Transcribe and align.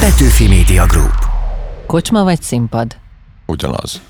Petőfi 0.00 0.48
Media 0.48 0.86
Group. 0.86 1.14
Kocsma 1.86 2.22
vagy 2.22 2.42
színpad? 2.42 2.96
Ugyanaz. 3.46 4.00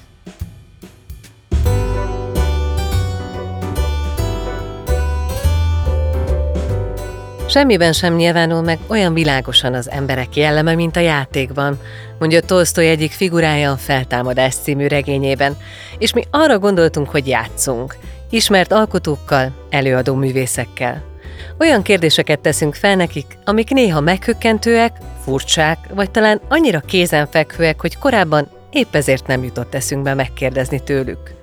Semmiben 7.49 7.93
sem 7.93 8.15
nyilvánul 8.15 8.63
meg 8.63 8.79
olyan 8.87 9.15
világosan 9.15 9.75
az 9.75 9.91
emberek 9.91 10.37
jelleme, 10.37 10.75
mint 10.75 10.97
a 10.97 11.01
játékban, 11.01 11.79
mondja 12.19 12.41
Tolstoy 12.41 12.87
egyik 12.87 13.11
figurája 13.11 13.71
a 13.71 13.77
Feltámadás 13.77 14.55
című 14.55 14.87
regényében, 14.87 15.57
és 15.99 16.15
mi 16.15 16.23
arra 16.31 16.59
gondoltunk, 16.59 17.11
hogy 17.11 17.27
játszunk, 17.27 17.97
ismert 18.31 18.73
alkotókkal, 18.73 19.53
előadó 19.71 20.15
művészekkel. 20.15 21.10
Olyan 21.59 21.83
kérdéseket 21.83 22.41
teszünk 22.41 22.75
fel 22.75 22.97
nekik, 22.97 23.39
amik 23.45 23.71
néha 23.71 24.01
meghökkentőek, 24.01 24.97
furcsák, 25.25 25.79
vagy 25.95 26.11
talán 26.11 26.41
annyira 26.49 26.81
kézenfekvőek, 26.81 27.81
hogy 27.81 27.99
korábban 27.99 28.49
épp 28.71 28.95
ezért 28.95 29.27
nem 29.27 29.45
jutott 29.45 29.75
eszünkbe 29.75 30.15
megkérdezni 30.15 30.83
tőlük. 30.83 31.35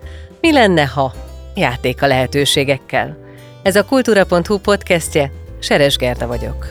Mi 0.41 0.53
lenne, 0.53 0.85
ha? 0.85 1.13
Játék 1.55 2.01
a 2.01 2.07
lehetőségekkel. 2.07 3.17
Ez 3.63 3.75
a 3.75 3.85
kultúra.hu 3.85 4.57
podcastje, 4.57 5.31
Seres 5.59 5.97
Gerda 5.97 6.27
vagyok. 6.27 6.69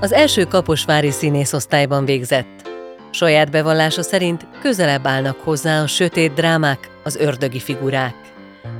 Az 0.00 0.12
első 0.12 0.44
kaposvári 0.44 1.10
színészosztályban 1.10 2.04
végzett. 2.04 2.68
Saját 3.10 3.50
bevallása 3.50 4.02
szerint 4.02 4.46
közelebb 4.60 5.06
állnak 5.06 5.40
hozzá 5.40 5.82
a 5.82 5.86
sötét 5.86 6.34
drámák, 6.34 6.90
az 7.04 7.16
ördögi 7.16 7.58
figurák. 7.58 8.27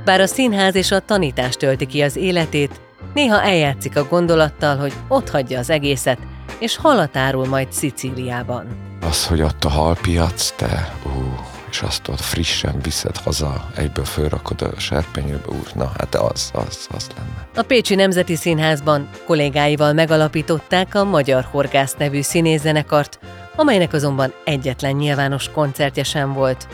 Bár 0.05 0.21
a 0.21 0.27
színház 0.27 0.75
és 0.75 0.91
a 0.91 0.99
tanítás 0.99 1.55
tölti 1.55 1.85
ki 1.85 2.01
az 2.01 2.15
életét, 2.15 2.79
néha 3.13 3.41
eljátszik 3.41 3.97
a 3.97 4.03
gondolattal, 4.03 4.77
hogy 4.77 4.93
ott 5.07 5.29
hagyja 5.29 5.59
az 5.59 5.69
egészet, 5.69 6.17
és 6.59 6.77
halat 6.77 7.17
árul 7.17 7.47
majd 7.47 7.71
Szicíliában. 7.71 8.67
Az, 9.01 9.27
hogy 9.27 9.41
ott 9.41 9.63
a 9.63 9.69
halpiac, 9.69 10.51
te, 10.55 10.93
ú, 11.05 11.35
és 11.69 11.81
azt 11.81 12.07
ott 12.07 12.19
frissen 12.19 12.79
viszed 12.81 13.17
haza, 13.17 13.69
egyből 13.75 14.05
fölrakod 14.05 14.61
a 14.61 14.79
serpenyőbe, 14.79 15.47
úr, 15.47 15.71
na 15.75 15.91
hát 15.97 16.15
az, 16.15 16.51
az, 16.53 16.87
az 16.91 17.07
lenne. 17.15 17.47
A 17.55 17.61
Pécsi 17.61 17.95
Nemzeti 17.95 18.35
Színházban 18.35 19.09
kollégáival 19.25 19.93
megalapították 19.93 20.95
a 20.95 21.03
Magyar 21.03 21.47
Horgász 21.51 21.95
nevű 21.97 22.21
színészzenekart, 22.21 23.19
amelynek 23.55 23.93
azonban 23.93 24.33
egyetlen 24.43 24.95
nyilvános 24.95 25.49
koncertje 25.49 26.03
sem 26.03 26.33
volt. 26.33 26.67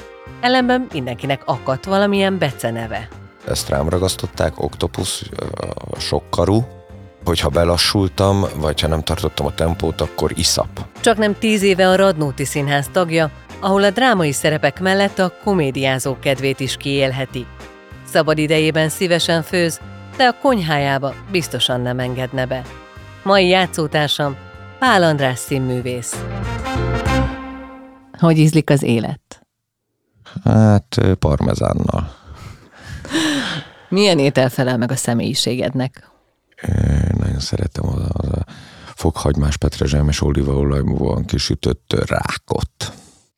Ellenben 0.46 0.88
mindenkinek 0.94 1.42
akadt 1.46 1.86
valamilyen 1.86 2.38
beceneve. 2.38 3.08
Ezt 3.48 3.70
rám 3.70 3.90
ragasztották, 3.90 4.64
oktopusz, 4.64 5.24
sokkarú, 5.98 6.66
hogyha 7.24 7.50
belassultam, 7.50 8.46
vagy 8.56 8.82
ha 8.82 8.88
nem 8.88 9.04
tartottam 9.04 9.46
a 9.46 9.54
tempót, 9.54 10.02
akkor 10.02 10.32
iszap. 10.36 10.68
Csak 11.00 11.18
nem 11.18 11.36
tíz 11.40 11.62
éve 11.62 11.90
a 11.90 11.96
Radnóti 11.96 12.46
Színház 12.46 12.90
tagja, 12.92 13.32
ahol 13.60 13.84
a 13.84 13.90
drámai 13.90 14.32
szerepek 14.32 14.80
mellett 14.80 15.20
a 15.20 15.34
komédiázó 15.44 16.16
kedvét 16.20 16.60
is 16.60 16.78
kiélheti. 16.78 17.46
Szabad 18.08 18.38
idejében 18.38 18.90
szívesen 18.90 19.42
főz, 19.42 19.80
de 20.18 20.24
a 20.24 20.38
konyhájába 20.42 21.14
biztosan 21.32 21.82
nem 21.82 22.00
engedne 22.00 22.46
be. 22.46 22.62
Mai 23.24 23.48
játszótársam 23.48 24.36
Pál 24.80 25.04
András 25.04 25.40
színművész. 25.40 26.24
Hogy 28.20 28.38
ízlik 28.38 28.70
az 28.70 28.84
élet? 28.84 29.45
Hát 30.44 31.00
parmezánnal. 31.20 32.16
Milyen 33.90 34.20
étel 34.20 34.50
felel 34.50 34.78
meg 34.78 34.92
a 34.92 34.96
személyiségednek? 34.96 36.12
Én 36.68 37.16
nagyon 37.18 37.40
szeretem 37.40 37.88
az 37.88 38.02
az 38.14 38.30
a 38.30 38.46
fokhagymás 38.96 39.58
petrezselmes 39.58 40.22
olívaolajban 40.22 41.26
kisütött 41.26 42.04
rákot. 42.08 42.94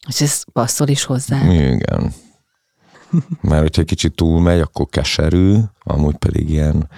És 0.08 0.22
ez 0.22 0.44
passzol 0.54 0.88
is 0.88 1.04
hozzá? 1.04 1.42
Igen. 1.54 2.14
Mert 3.42 3.62
hogyha 3.62 3.82
egy 3.82 3.88
kicsit 3.88 4.16
túlmegy, 4.16 4.60
akkor 4.60 4.86
keserű, 4.90 5.58
amúgy 5.84 6.16
pedig 6.16 6.50
ilyen 6.50 6.90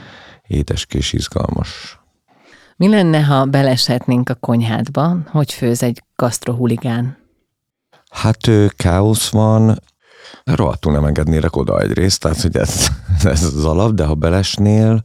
édeskés, 0.48 1.14
izgalmas. 1.14 2.00
Mi 2.76 2.88
lenne, 2.88 3.24
ha 3.24 3.46
beleshetnénk 3.46 4.30
a 4.30 4.36
konyhádba, 4.36 5.18
hogy 5.28 5.54
főz 5.54 5.84
egy 5.84 6.04
gasztrohuligán? 6.16 7.18
Hát 8.10 8.48
ő, 8.48 8.68
káosz 8.68 9.30
van, 9.30 9.80
rohadtul 10.44 10.92
nem 10.92 11.06
engednélek 11.06 11.56
oda 11.56 11.80
egyrészt, 11.80 12.20
tehát 12.20 12.42
hogy 12.42 12.56
ez, 12.56 12.88
ez 13.24 13.44
az 13.44 13.66
alap, 13.66 13.94
de 13.94 14.06
ha 14.06 14.14
belesnél, 14.14 15.02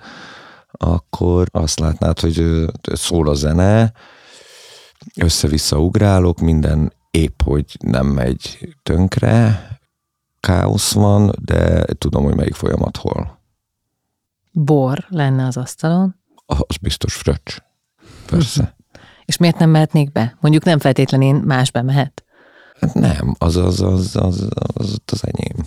akkor 0.70 1.46
azt 1.52 1.78
látnád, 1.78 2.20
hogy 2.20 2.64
szól 2.82 3.28
a 3.28 3.34
zene, 3.34 3.92
össze-vissza 5.20 5.78
ugrálok, 5.78 6.40
minden 6.40 6.92
épp, 7.10 7.42
hogy 7.42 7.76
nem 7.80 8.06
megy 8.06 8.74
tönkre, 8.82 9.68
káosz 10.40 10.92
van, 10.92 11.32
de 11.40 11.84
tudom, 11.98 12.24
hogy 12.24 12.34
melyik 12.34 12.54
folyamat 12.54 12.96
hol. 12.96 13.38
Bor 14.52 15.06
lenne 15.08 15.46
az 15.46 15.56
asztalon, 15.56 16.14
Az 16.46 16.76
biztos 16.80 17.14
fröccs. 17.14 17.56
Persze. 18.26 18.76
és 19.24 19.36
miért 19.36 19.58
nem 19.58 19.70
mehetnék 19.70 20.12
be? 20.12 20.36
Mondjuk 20.40 20.64
nem 20.64 20.78
feltétlenül 20.78 21.40
más 21.44 21.70
bemehet. 21.70 22.24
Hát 22.80 22.94
nem, 22.94 23.34
az 23.38 23.56
az, 23.56 23.80
az, 23.80 24.16
az, 24.16 24.48
az, 24.74 24.98
az 25.12 25.22
enyém. 25.24 25.66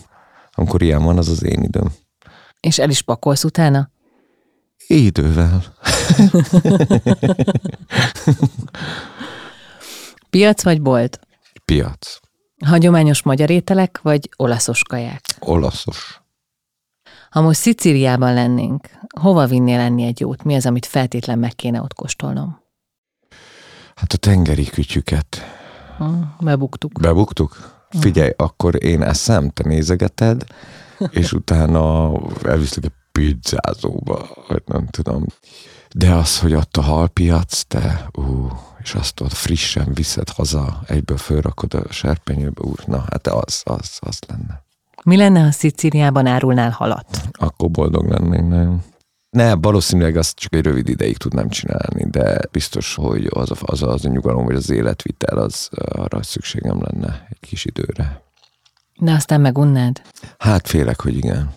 Amikor 0.51 0.81
ilyen 0.81 1.03
van, 1.03 1.18
az 1.18 1.28
az 1.28 1.44
én 1.44 1.62
időm. 1.62 1.94
És 2.59 2.79
el 2.79 2.90
is 2.90 3.01
pakolsz 3.01 3.44
utána? 3.44 3.90
Idővel. 4.88 5.63
Piac 10.29 10.63
vagy 10.63 10.81
bolt? 10.81 11.19
Piac. 11.66 12.19
Hagyományos 12.66 13.24
magyar 13.24 13.50
ételek 13.50 14.00
vagy 14.01 14.29
olaszos 14.35 14.84
kaják? 14.84 15.22
Olaszos. 15.39 16.22
Ha 17.29 17.41
most 17.41 17.59
Szicíliában 17.59 18.34
lennénk, 18.34 18.89
hova 19.19 19.45
vinnél 19.45 19.79
enni 19.79 20.03
egy 20.03 20.19
jót? 20.19 20.44
Mi 20.44 20.56
az, 20.56 20.66
amit 20.66 20.85
feltétlen 20.85 21.39
meg 21.39 21.56
kéne 21.56 21.81
ott 21.81 21.94
kóstolnom? 21.94 22.62
Hát 23.95 24.13
a 24.13 24.18
tengeri 24.18 24.66
kütyüket 24.66 25.56
bebuktuk. 26.40 26.91
bebuktuk. 27.02 27.75
Figyelj, 27.90 28.31
akkor 28.38 28.84
én 28.84 29.02
eszem, 29.02 29.50
te 29.50 29.63
nézegeted, 29.68 30.44
és 31.09 31.34
utána 31.34 32.12
elviszlek 32.44 32.85
egy 32.85 32.91
pizzázóba, 33.12 34.28
vagy 34.47 34.63
nem 34.66 34.88
tudom. 34.88 35.25
De 35.96 36.13
az, 36.13 36.40
hogy 36.40 36.53
ott 36.53 36.78
a 36.78 36.81
halpiac, 36.81 37.62
te, 37.62 38.09
ú, 38.13 38.47
és 38.84 38.94
azt 38.94 39.19
ott 39.19 39.34
frissen 39.34 39.94
viszed 39.94 40.30
haza, 40.30 40.81
egyből 40.86 41.18
fölrakod 41.18 41.74
a 41.74 41.91
serpenyőbe, 41.91 42.62
úr, 42.62 42.80
na 42.86 43.06
hát 43.09 43.28
az, 43.28 43.62
az, 43.63 43.97
az 44.00 44.19
lenne. 44.28 44.66
Mi 45.03 45.18
lenne, 45.18 45.40
ha 45.40 45.52
Szicíliában 45.52 46.25
árulnál 46.25 46.69
halat? 46.69 47.22
Akkor 47.31 47.69
boldog 47.69 48.09
lennék 48.09 48.41
nagyon. 48.41 48.84
Ne, 49.38 49.56
valószínűleg 49.56 50.16
azt 50.16 50.36
csak 50.36 50.53
egy 50.53 50.64
rövid 50.64 50.90
ideig 50.90 51.18
tudnám 51.18 51.50
csinálni, 51.50 52.09
de 52.09 52.40
biztos, 52.52 52.96
hogy 52.96 53.28
az 53.30 53.52
a, 53.52 53.56
az, 53.59 53.84
a, 53.84 53.88
az 53.88 54.06
a 54.06 54.09
nyugalom, 54.09 54.46
vagy 54.46 54.56
az 54.56 54.70
életvitel, 54.70 55.38
az 55.38 55.70
arra 55.72 56.24
szükségem 56.24 56.81
lenne 56.81 57.28
egy 57.30 57.40
kis 57.40 57.66
időre. 57.66 58.22
De 59.00 59.12
aztán 59.12 59.42
megunnád. 59.42 60.02
Hát 60.38 60.68
félek, 60.68 61.02
hogy 61.02 61.18
igen. 61.18 61.53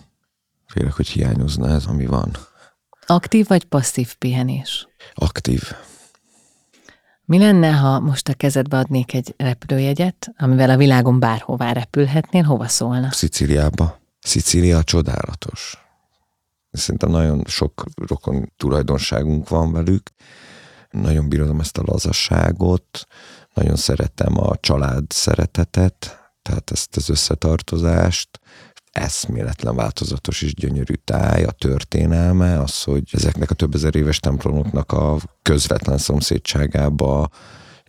Félek, 0.67 0.93
hogy 0.93 1.07
hiányozna 1.07 1.69
ez, 1.69 1.85
ami 1.85 2.05
van. 2.05 2.37
Aktív 3.05 3.47
vagy 3.47 3.63
passzív 3.63 4.15
pihenés? 4.15 4.87
Aktív. 5.13 5.61
Mi 7.25 7.37
lenne, 7.37 7.71
ha 7.71 7.99
most 7.99 8.27
a 8.27 8.33
kezedbe 8.33 8.77
adnék 8.77 9.13
egy 9.13 9.33
repülőjegyet, 9.37 10.31
amivel 10.37 10.69
a 10.69 10.77
világon 10.77 11.19
bárhová 11.19 11.71
repülhetnél, 11.71 12.43
hova 12.43 12.67
szólna? 12.67 13.11
Szicíliába. 13.11 13.99
Szicília 14.19 14.83
csodálatos. 14.83 15.81
Szerintem 16.71 17.09
nagyon 17.09 17.43
sok 17.47 17.83
rokon 18.07 18.51
tulajdonságunk 18.57 19.49
van 19.49 19.71
velük. 19.71 20.09
Nagyon 20.89 21.29
bírom 21.29 21.59
ezt 21.59 21.77
a 21.77 21.83
lazasságot, 21.85 23.07
nagyon 23.53 23.75
szeretem 23.75 24.37
a 24.37 24.55
család 24.59 25.03
szeretetet, 25.11 26.19
tehát 26.41 26.71
ezt 26.71 26.95
az 26.95 27.09
összetartozást, 27.09 28.39
eszméletlen 28.91 29.75
változatos 29.75 30.41
és 30.41 30.53
gyönyörű 30.53 30.93
táj, 30.93 31.43
a 31.43 31.51
történelme, 31.51 32.59
az, 32.59 32.83
hogy 32.83 33.03
ezeknek 33.11 33.51
a 33.51 33.55
több 33.55 33.75
ezer 33.75 33.95
éves 33.95 34.19
templomoknak 34.19 34.91
a 34.91 35.17
közvetlen 35.41 35.97
szomszédságába 35.97 37.29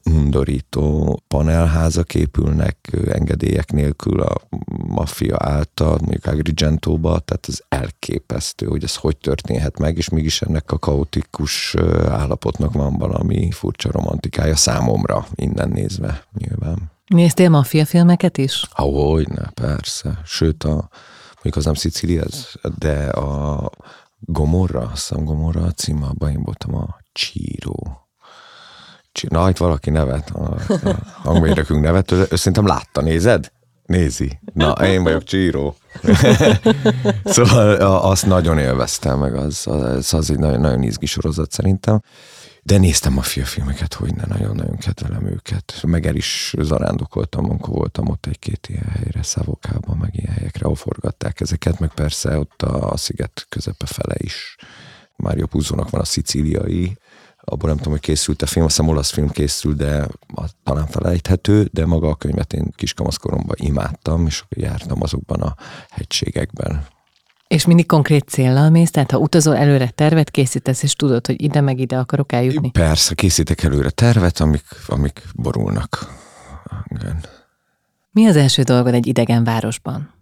undorító 0.05 1.21
panelházak 1.29 2.15
épülnek 2.15 2.77
engedélyek 3.09 3.73
nélkül 3.73 4.21
a 4.21 4.41
maffia 4.87 5.37
által, 5.39 5.99
mondjuk 6.01 6.27
Agrigentóba, 6.27 7.19
tehát 7.19 7.47
ez 7.49 7.61
elképesztő, 7.69 8.67
hogy 8.67 8.85
ez 8.85 8.97
hogy 8.97 9.17
történhet 9.17 9.79
meg, 9.79 9.97
és 9.97 10.09
mégis 10.09 10.43
ennek 10.43 10.73
a 10.73 10.79
kaotikus 10.79 11.75
állapotnak 12.09 12.73
van 12.73 12.99
valami 12.99 13.51
furcsa 13.51 13.91
romantikája 13.91 14.57
számomra, 14.57 15.27
innen 15.35 15.69
nézve 15.69 16.25
nyilván. 16.39 16.91
Néztél 17.07 17.49
maffia 17.49 17.85
filmeket 17.85 18.39
is? 18.39 18.65
Ahogy, 18.73 19.29
ne, 19.29 19.51
persze. 19.51 20.21
Sőt, 20.25 20.65
a, 20.65 20.89
mondjuk 21.35 21.57
az 21.57 21.65
nem 21.65 21.75
Szicília, 21.75 22.25
de 22.79 23.09
a 23.09 23.71
Gomorra, 24.19 24.81
azt 24.81 25.09
hiszem 25.09 25.25
Gomorra 25.25 25.63
a 25.63 25.71
címe, 25.71 26.07
abban 26.07 26.31
én 26.31 26.43
voltam 26.43 26.75
a 26.75 26.97
Csíró. 27.13 28.02
Na, 29.29 29.49
itt 29.49 29.57
valaki 29.57 29.91
nevet, 29.91 30.31
a, 30.31 30.57
a 30.69 30.97
hangmérnökünk 31.23 31.83
nevet, 31.83 32.11
ő 32.13 32.27
szerintem 32.31 32.67
látta, 32.67 33.01
nézed? 33.01 33.53
Nézi. 33.87 34.39
Na, 34.55 34.73
én 34.73 35.03
vagyok 35.03 35.25
Csíró. 35.25 35.77
szóval 37.25 37.75
azt 37.81 38.27
nagyon 38.27 38.59
élveztem, 38.59 39.19
meg 39.19 39.35
az, 39.35 39.67
az, 39.67 40.15
az 40.15 40.31
egy 40.31 40.39
nagyon, 40.39 40.61
nagyon 40.61 40.83
izgi 40.83 41.07
sorozat 41.07 41.53
szerintem. 41.53 42.03
De 42.63 42.79
néztem 42.79 43.19
a 43.19 43.23
filmeket, 43.23 43.95
hogy 43.95 44.15
ne 44.15 44.25
nagyon-nagyon 44.27 44.77
kedvelem 44.77 45.27
őket. 45.27 45.75
Meg 45.87 46.07
el 46.07 46.15
is 46.15 46.55
zarándokoltam, 46.59 47.51
amikor 47.51 47.75
voltam 47.75 48.09
ott 48.09 48.27
egy-két 48.27 48.67
ilyen 48.69 48.89
helyre, 48.89 49.23
Szavokában, 49.23 49.97
meg 49.97 50.11
ilyen 50.15 50.33
helyekre, 50.33 50.65
ahol 50.65 50.77
forgatták 50.77 51.41
ezeket, 51.41 51.79
meg 51.79 51.95
persze 51.95 52.39
ott 52.39 52.63
a, 52.63 52.91
a 52.91 52.97
sziget 52.97 53.47
közepe 53.49 53.87
fele 53.87 54.15
is. 54.19 54.57
Mário 55.17 55.47
Puzónak 55.47 55.91
van 55.91 56.01
a 56.01 56.05
szicíliai, 56.05 56.97
abból 57.45 57.69
nem 57.69 57.77
tudom, 57.77 57.93
hogy 57.93 58.03
készült 58.03 58.43
a 58.43 58.47
film, 58.47 58.65
azt 58.65 58.77
hiszem 58.77 58.91
olasz 58.91 59.11
film 59.11 59.31
készült, 59.31 59.77
de 59.77 60.07
talán 60.65 60.87
felejthető, 60.87 61.69
de 61.73 61.87
maga 61.87 62.09
a 62.09 62.15
könyvet 62.15 62.53
én 62.53 62.73
kiskamaszkoromban 62.77 63.57
imádtam, 63.59 64.27
és 64.27 64.45
jártam 64.49 65.03
azokban 65.03 65.41
a 65.41 65.55
hegységekben. 65.91 66.87
És 67.49 67.67
mindig 67.67 67.87
konkrét 67.87 68.29
céllal 68.29 68.71
mész? 68.71 68.91
Tehát 68.91 69.11
ha 69.11 69.19
utazol 69.19 69.57
előre 69.57 69.89
tervet 69.89 70.31
készítesz, 70.31 70.83
és 70.83 70.95
tudod, 70.95 71.27
hogy 71.27 71.43
ide 71.43 71.61
meg 71.61 71.81
ide 71.81 71.99
akarok 71.99 72.33
eljutni? 72.33 72.71
Persze, 72.71 73.15
készítek 73.15 73.63
előre 73.63 73.91
tervet, 73.91 74.41
amik, 74.41 74.65
amik 74.87 75.23
borulnak. 75.35 76.13
Igen. 76.85 77.25
Mi 78.11 78.27
az 78.27 78.37
első 78.37 78.63
dolgod 78.63 78.95
egy 78.95 79.07
idegen 79.07 79.45
városban? 79.45 80.22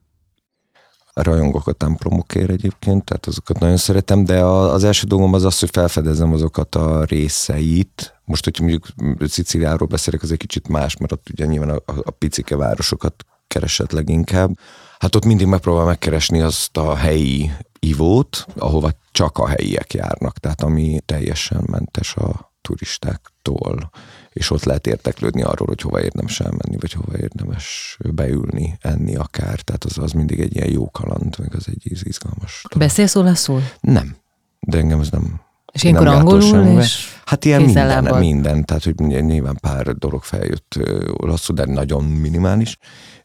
Rajongok 1.12 1.66
a 1.66 1.72
templomokért 1.72 2.50
egyébként, 2.50 3.04
tehát 3.04 3.26
azokat 3.26 3.58
nagyon 3.58 3.76
szeretem, 3.76 4.24
de 4.24 4.40
az 4.44 4.84
első 4.84 5.06
dolgom 5.06 5.32
az 5.34 5.44
az, 5.44 5.58
hogy 5.58 5.70
felfedezem 5.70 6.32
azokat 6.32 6.74
a 6.74 7.04
részeit. 7.04 8.14
Most, 8.24 8.44
hogy 8.44 8.58
mondjuk 8.60 8.86
Sziciliáról 9.20 9.88
beszélek, 9.88 10.22
az 10.22 10.32
egy 10.32 10.38
kicsit 10.38 10.68
más, 10.68 10.96
mert 10.96 11.12
ott 11.12 11.28
ugye 11.30 11.46
nyilván 11.46 11.70
a, 11.70 11.82
a 12.02 12.10
picike 12.10 12.56
városokat 12.56 13.24
keresett 13.46 13.92
leginkább. 13.92 14.58
Hát 14.98 15.14
ott 15.14 15.24
mindig 15.24 15.46
megpróbál 15.46 15.84
megkeresni 15.84 16.40
azt 16.40 16.76
a 16.76 16.94
helyi 16.94 17.50
ivót, 17.78 18.46
ahova 18.56 18.90
csak 19.12 19.38
a 19.38 19.48
helyiek 19.48 19.94
járnak, 19.94 20.38
tehát 20.38 20.62
ami 20.62 21.00
teljesen 21.06 21.64
mentes 21.70 22.16
a 22.16 22.52
turistáktól, 22.60 23.90
és 24.32 24.50
ott 24.50 24.64
lehet 24.64 24.86
érteklődni 24.86 25.42
arról, 25.42 25.66
hogy 25.66 25.80
hova 25.80 26.02
érdemes 26.02 26.40
elmenni, 26.40 26.76
vagy 26.80 26.92
hova 26.92 27.18
érdemes 27.18 27.96
beülni, 28.14 28.78
enni 28.80 29.16
akár. 29.16 29.60
Tehát 29.60 29.84
az, 29.84 29.98
az 29.98 30.12
mindig 30.12 30.40
egy 30.40 30.56
ilyen 30.56 30.70
jó 30.70 30.90
kaland, 30.90 31.38
meg 31.38 31.54
az 31.54 31.68
egy 31.68 31.82
izgalmas. 32.04 32.62
Beszélsz 32.76 33.14
olaszul? 33.14 33.62
Nem, 33.80 34.16
de 34.60 34.78
engem 34.78 35.00
ez 35.00 35.10
nem 35.10 35.40
és 35.72 35.82
ilyenkor 35.82 36.06
angolul 36.06 36.80
és 36.80 37.18
Hát 37.24 37.44
ilyen 37.44 37.62
minden, 37.62 38.18
minden, 38.18 38.64
tehát 38.64 38.84
hogy 38.84 38.94
nyilván 38.94 39.58
pár 39.60 39.94
dolog 39.94 40.22
feljött 40.22 40.78
olaszul, 41.16 41.54
de 41.54 41.64
nagyon 41.64 42.04
minimális, 42.04 42.78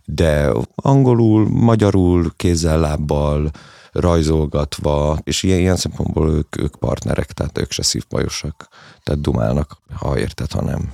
de 0.05 0.51
angolul, 0.75 1.49
magyarul, 1.49 2.33
kézzel, 2.35 2.79
lábbal, 2.79 3.51
rajzolgatva, 3.99 5.17
és 5.23 5.43
ilyen, 5.43 5.59
ilyen 5.59 5.75
szempontból 5.75 6.29
ők, 6.29 6.61
ők 6.61 6.75
partnerek, 6.75 7.31
tehát 7.31 7.57
ők 7.57 7.71
se 7.71 7.83
szívbajosak, 7.83 8.67
tehát 9.03 9.21
dumálnak, 9.21 9.77
ha 9.93 10.19
érted, 10.19 10.51
ha 10.51 10.61
nem. 10.61 10.93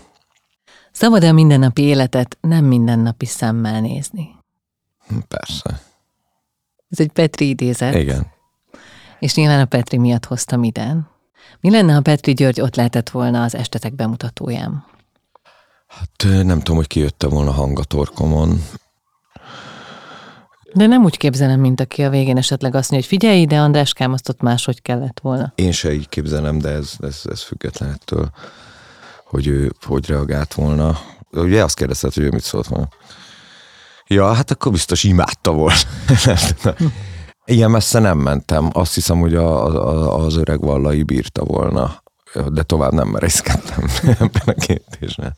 Szabad-e 0.91 1.27
a 1.27 1.31
mindennapi 1.31 1.81
életet 1.81 2.37
nem 2.41 2.65
mindennapi 2.65 3.25
szemmel 3.25 3.81
nézni? 3.81 4.35
Hm, 5.07 5.17
persze. 5.27 5.81
Ez 6.89 6.99
egy 6.99 7.11
Petri 7.11 7.49
idézet. 7.49 7.95
Igen. 7.95 8.27
És 9.19 9.35
nyilván 9.35 9.59
a 9.59 9.65
Petri 9.65 9.97
miatt 9.97 10.25
hoztam 10.25 10.63
ide. 10.63 10.97
Mi 11.59 11.71
lenne, 11.71 11.93
ha 11.93 12.01
Petri 12.01 12.33
György 12.33 12.61
ott 12.61 12.75
lehetett 12.75 13.09
volna 13.09 13.43
az 13.43 13.55
estetek 13.55 13.95
bemutatóján? 13.95 14.85
Hát 15.87 16.43
nem 16.43 16.57
tudom, 16.57 16.75
hogy 16.75 16.87
kijötte 16.87 17.27
volna 17.27 17.51
hangatorkomon. 17.51 18.65
De 20.73 20.85
nem 20.85 21.03
úgy 21.03 21.17
képzelem, 21.17 21.59
mint 21.59 21.79
aki 21.79 22.03
a 22.03 22.09
végén 22.09 22.37
esetleg 22.37 22.75
azt 22.75 22.91
mondja, 22.91 23.09
hogy 23.09 23.19
figyelj 23.19 23.41
ide, 23.41 23.59
Andráskám, 23.59 24.13
azt 24.13 24.29
ott 24.29 24.41
máshogy 24.41 24.81
kellett 24.81 25.19
volna. 25.21 25.51
Én 25.55 25.71
se 25.71 25.93
így 25.93 26.09
képzelem, 26.09 26.57
de 26.57 26.69
ez, 26.69 26.93
ez, 26.99 27.21
ez 27.29 27.41
független 27.41 27.89
ettől, 27.89 28.29
hogy 29.25 29.47
ő 29.47 29.71
hogy 29.85 30.05
reagált 30.05 30.53
volna. 30.53 30.99
Ugye 31.31 31.63
azt 31.63 31.75
kérdezted, 31.75 32.13
hogy 32.13 32.23
ő 32.23 32.29
mit 32.29 32.43
szólt 32.43 32.67
volna. 32.67 32.87
Ja, 34.07 34.33
hát 34.33 34.51
akkor 34.51 34.71
biztos 34.71 35.03
imádta 35.03 35.51
volna. 35.51 35.75
Ilyen 37.45 37.71
messze 37.71 37.99
nem 37.99 38.17
mentem. 38.17 38.69
Azt 38.73 38.93
hiszem, 38.93 39.19
hogy 39.19 39.35
a, 39.35 39.65
a, 39.65 40.25
az 40.25 40.35
öreg 40.35 40.59
vallai 40.59 41.03
bírta 41.03 41.43
volna, 41.43 42.03
de 42.47 42.63
tovább 42.63 42.91
nem 42.91 43.07
merészkedtem 43.07 43.83
ebben 44.19 44.43
a 44.45 44.53
kérdésben. 44.53 45.35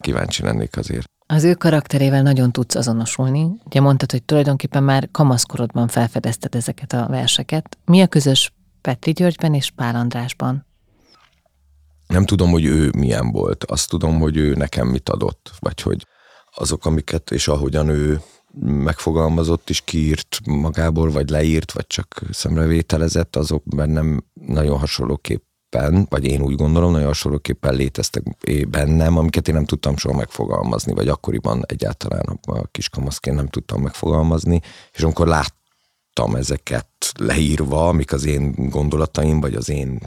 Kíváncsi 0.00 0.42
lennék 0.42 0.76
azért. 0.76 1.10
Az 1.30 1.44
ő 1.44 1.54
karakterével 1.54 2.22
nagyon 2.22 2.52
tudsz 2.52 2.74
azonosulni. 2.74 3.48
Ugye 3.64 3.80
mondtad, 3.80 4.10
hogy 4.10 4.22
tulajdonképpen 4.22 4.82
már 4.82 5.08
kamaszkorodban 5.10 5.88
felfedezted 5.88 6.54
ezeket 6.54 6.92
a 6.92 7.06
verseket. 7.08 7.78
Mi 7.84 8.00
a 8.00 8.06
közös 8.06 8.52
Petri 8.80 9.12
Györgyben 9.12 9.54
és 9.54 9.70
Pál 9.70 9.94
Andrásban? 9.94 10.66
Nem 12.06 12.24
tudom, 12.24 12.50
hogy 12.50 12.64
ő 12.64 12.90
milyen 12.96 13.30
volt. 13.30 13.64
Azt 13.64 13.88
tudom, 13.88 14.18
hogy 14.18 14.36
ő 14.36 14.54
nekem 14.54 14.88
mit 14.88 15.08
adott, 15.08 15.50
vagy 15.58 15.80
hogy 15.80 16.06
azok, 16.54 16.86
amiket, 16.86 17.30
és 17.30 17.48
ahogyan 17.48 17.88
ő 17.88 18.20
megfogalmazott 18.60 19.70
és 19.70 19.80
kiírt 19.80 20.38
magából, 20.46 21.10
vagy 21.10 21.28
leírt, 21.28 21.72
vagy 21.72 21.86
csak 21.86 22.20
szemrevételezett, 22.30 23.36
azok 23.36 23.62
bennem 23.64 24.24
nagyon 24.32 24.78
hasonlóképp 24.78 25.42
hasonlóképpen, 25.70 26.06
vagy 26.10 26.24
én 26.24 26.42
úgy 26.42 26.54
gondolom, 26.54 26.92
nagyon 26.92 27.06
hasonlóképpen 27.06 27.74
léteztek 27.74 28.22
bennem, 28.68 29.16
amiket 29.16 29.48
én 29.48 29.54
nem 29.54 29.64
tudtam 29.64 29.96
soha 29.96 30.16
megfogalmazni, 30.16 30.94
vagy 30.94 31.08
akkoriban 31.08 31.64
egyáltalán 31.66 32.38
a 32.42 32.66
kiskamaszként 32.66 33.36
nem 33.36 33.48
tudtam 33.48 33.82
megfogalmazni, 33.82 34.60
és 34.92 35.02
amikor 35.02 35.26
láttam 35.26 36.34
ezeket 36.34 36.88
leírva, 37.18 37.88
amik 37.88 38.12
az 38.12 38.24
én 38.24 38.54
gondolataim, 38.70 39.40
vagy 39.40 39.54
az 39.54 39.68
én 39.68 40.00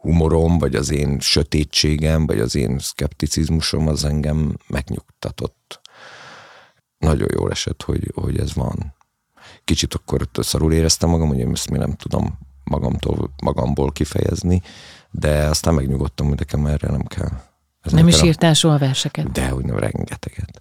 humorom, 0.00 0.58
vagy 0.58 0.74
az 0.74 0.90
én 0.90 1.20
sötétségem, 1.20 2.26
vagy 2.26 2.40
az 2.40 2.54
én 2.54 2.78
szkepticizmusom, 2.78 3.88
az 3.88 4.04
engem 4.04 4.56
megnyugtatott. 4.66 5.80
Nagyon 6.98 7.28
jól 7.32 7.50
esett, 7.50 7.82
hogy, 7.82 8.12
hogy 8.14 8.38
ez 8.38 8.54
van. 8.54 8.96
Kicsit 9.64 9.94
akkor 9.94 10.28
szarul 10.32 10.72
éreztem 10.72 11.08
magam, 11.10 11.28
hogy 11.28 11.38
én 11.38 11.50
ezt 11.52 11.70
még 11.70 11.80
nem 11.80 11.94
tudom 11.94 12.47
magamtól, 12.68 13.30
magamból 13.42 13.92
kifejezni, 13.92 14.62
de 15.10 15.44
aztán 15.44 15.74
megnyugodtam, 15.74 16.28
hogy 16.28 16.38
nekem 16.38 16.66
erre 16.66 16.88
nem 16.90 17.04
kell. 17.06 17.30
Ez 17.82 17.92
nem 17.92 18.08
is 18.08 18.22
írtál 18.22 18.54
soha 18.54 18.78
verseket? 18.78 19.30
De, 19.32 19.48
hogy 19.48 19.64
nem, 19.64 19.78
rengeteget. 19.78 20.60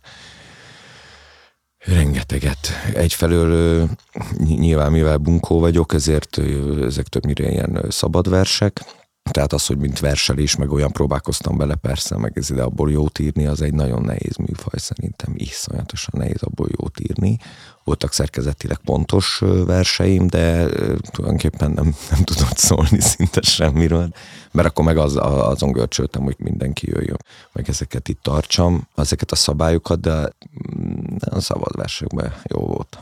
Rengeteget. 1.77 2.69
Egyfelől 2.93 3.89
nyilván 4.37 4.91
mivel 4.91 5.17
bunkó 5.17 5.59
vagyok, 5.59 5.93
ezért 5.93 6.37
ezek 6.81 7.07
többnyire 7.07 7.51
ilyen 7.51 7.85
szabad 7.89 8.29
versek, 8.29 8.81
tehát 9.27 9.53
az, 9.53 9.65
hogy 9.65 9.77
mint 9.77 9.99
verselés, 9.99 10.55
meg 10.55 10.71
olyan 10.71 10.91
próbálkoztam 10.91 11.57
bele, 11.57 11.75
persze, 11.75 12.17
meg 12.17 12.37
ez 12.37 12.49
ide 12.49 12.61
abból 12.61 12.91
jót 12.91 13.19
írni, 13.19 13.45
az 13.45 13.61
egy 13.61 13.73
nagyon 13.73 14.01
nehéz 14.01 14.35
műfaj 14.35 14.79
szerintem, 14.79 15.33
iszonyatosan 15.35 16.13
nehéz 16.17 16.41
abból 16.41 16.67
jót 16.79 16.99
írni. 16.99 17.37
Voltak 17.83 18.13
szerkezetileg 18.13 18.77
pontos 18.77 19.41
verseim, 19.65 20.27
de 20.27 20.65
tulajdonképpen 21.11 21.71
nem, 21.71 21.95
nem 22.09 22.23
tudott 22.23 22.57
szólni 22.57 23.01
szinte 23.15 23.41
semmiről, 23.41 24.09
mert 24.51 24.67
akkor 24.67 24.85
meg 24.85 24.97
az, 24.97 25.15
azon 25.21 25.71
görcsöltem, 25.71 26.23
hogy 26.23 26.35
mindenki 26.37 26.89
jöjjön, 26.89 27.17
meg 27.53 27.69
ezeket 27.69 28.07
itt 28.07 28.21
tartsam, 28.21 28.87
ezeket 28.95 29.31
a 29.31 29.35
szabályokat, 29.35 29.99
de 29.99 30.11
mm, 30.11 31.15
a 31.19 31.39
szabad 31.39 31.75
versekben 31.75 32.33
jó 32.43 32.59
volt. 32.59 32.97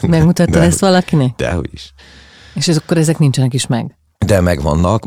Megmutattad 0.00 0.62
ezt 0.70 0.80
valakinek? 0.80 1.34
Dehogy 1.36 1.72
is. 1.72 1.94
És 2.54 2.68
ez 2.68 2.76
akkor 2.76 2.98
ezek 2.98 3.18
nincsenek 3.18 3.54
is 3.54 3.66
meg? 3.66 3.96
De 4.26 4.40
megvannak, 4.40 5.04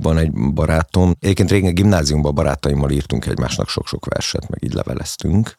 van 0.00 0.18
egy 0.18 0.32
barátom. 0.32 1.14
Egyébként 1.20 1.50
régen 1.50 1.74
gimnáziumban 1.74 2.34
barátaimmal 2.34 2.90
írtunk 2.90 3.26
egymásnak 3.26 3.68
sok-sok 3.68 4.04
verset, 4.04 4.48
meg 4.48 4.62
így 4.62 4.72
leveleztünk 4.72 5.54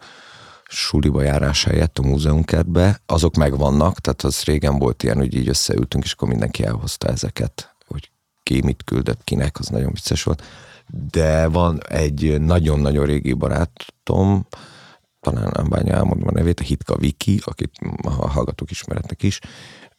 suliba 0.67 1.21
járás 1.21 1.63
helyett 1.63 1.97
a 1.97 2.01
múzeumkertbe, 2.01 3.01
azok 3.05 3.35
megvannak, 3.35 3.99
tehát 3.99 4.21
az 4.21 4.43
régen 4.43 4.79
volt 4.79 5.03
ilyen, 5.03 5.17
hogy 5.17 5.35
így 5.35 5.47
összeültünk, 5.47 6.03
és 6.03 6.11
akkor 6.11 6.27
mindenki 6.27 6.63
elhozta 6.63 7.07
ezeket, 7.07 7.75
hogy 7.87 8.09
ki 8.43 8.61
mit 8.63 8.83
küldött 8.83 9.23
kinek, 9.23 9.59
az 9.59 9.67
nagyon 9.67 9.91
vicces 9.93 10.23
volt. 10.23 10.43
De 11.11 11.47
van 11.47 11.81
egy 11.87 12.41
nagyon-nagyon 12.41 13.05
régi 13.05 13.33
barátom, 13.33 14.47
talán 15.19 15.51
nem 15.55 15.69
bánja 15.69 15.93
elmondva 15.95 16.27
a 16.29 16.33
nevét, 16.33 16.59
a 16.59 16.63
Hitka 16.63 16.97
Viki, 16.97 17.41
akit 17.45 17.71
a 18.01 18.27
hallgatók 18.27 18.71
ismeretnek 18.71 19.23
is, 19.23 19.39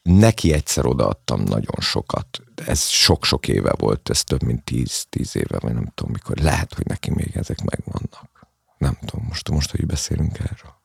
Neki 0.04 0.52
egyszer 0.52 0.86
odaadtam 0.86 1.40
nagyon 1.40 1.80
sokat. 1.80 2.40
Ez 2.66 2.86
sok-sok 2.88 3.48
éve 3.48 3.72
volt, 3.78 4.10
ez 4.10 4.24
több 4.24 4.42
mint 4.42 4.64
tíz, 4.64 5.06
tíz 5.10 5.36
éve, 5.36 5.58
vagy 5.58 5.74
nem 5.74 5.92
tudom 5.94 6.12
mikor. 6.12 6.36
Lehet, 6.36 6.74
hogy 6.74 6.86
neki 6.86 7.10
még 7.10 7.30
ezek 7.34 7.62
megvannak. 7.62 8.46
Nem 8.78 8.96
tudom, 9.04 9.26
most, 9.28 9.50
most 9.50 9.70
hogy 9.70 9.86
beszélünk 9.86 10.38
erről. 10.38 10.82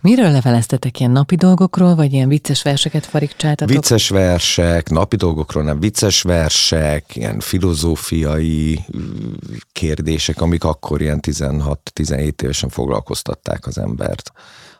Miről 0.00 0.30
leveleztetek 0.30 1.00
ilyen 1.00 1.10
napi 1.12 1.36
dolgokról, 1.36 1.94
vagy 1.94 2.12
ilyen 2.12 2.28
vicces 2.28 2.62
verseket 2.62 3.06
farigcsáltatok? 3.06 3.74
Vicces 3.74 4.08
versek, 4.08 4.88
napi 4.88 5.16
dolgokról 5.16 5.62
nem 5.62 5.80
vicces 5.80 6.22
versek, 6.22 7.16
ilyen 7.16 7.40
filozófiai 7.40 8.84
kérdések, 9.72 10.40
amik 10.40 10.64
akkor 10.64 11.00
ilyen 11.00 11.20
16-17 11.22 12.42
évesen 12.42 12.68
foglalkoztatták 12.68 13.66
az 13.66 13.78
embert. 13.78 14.32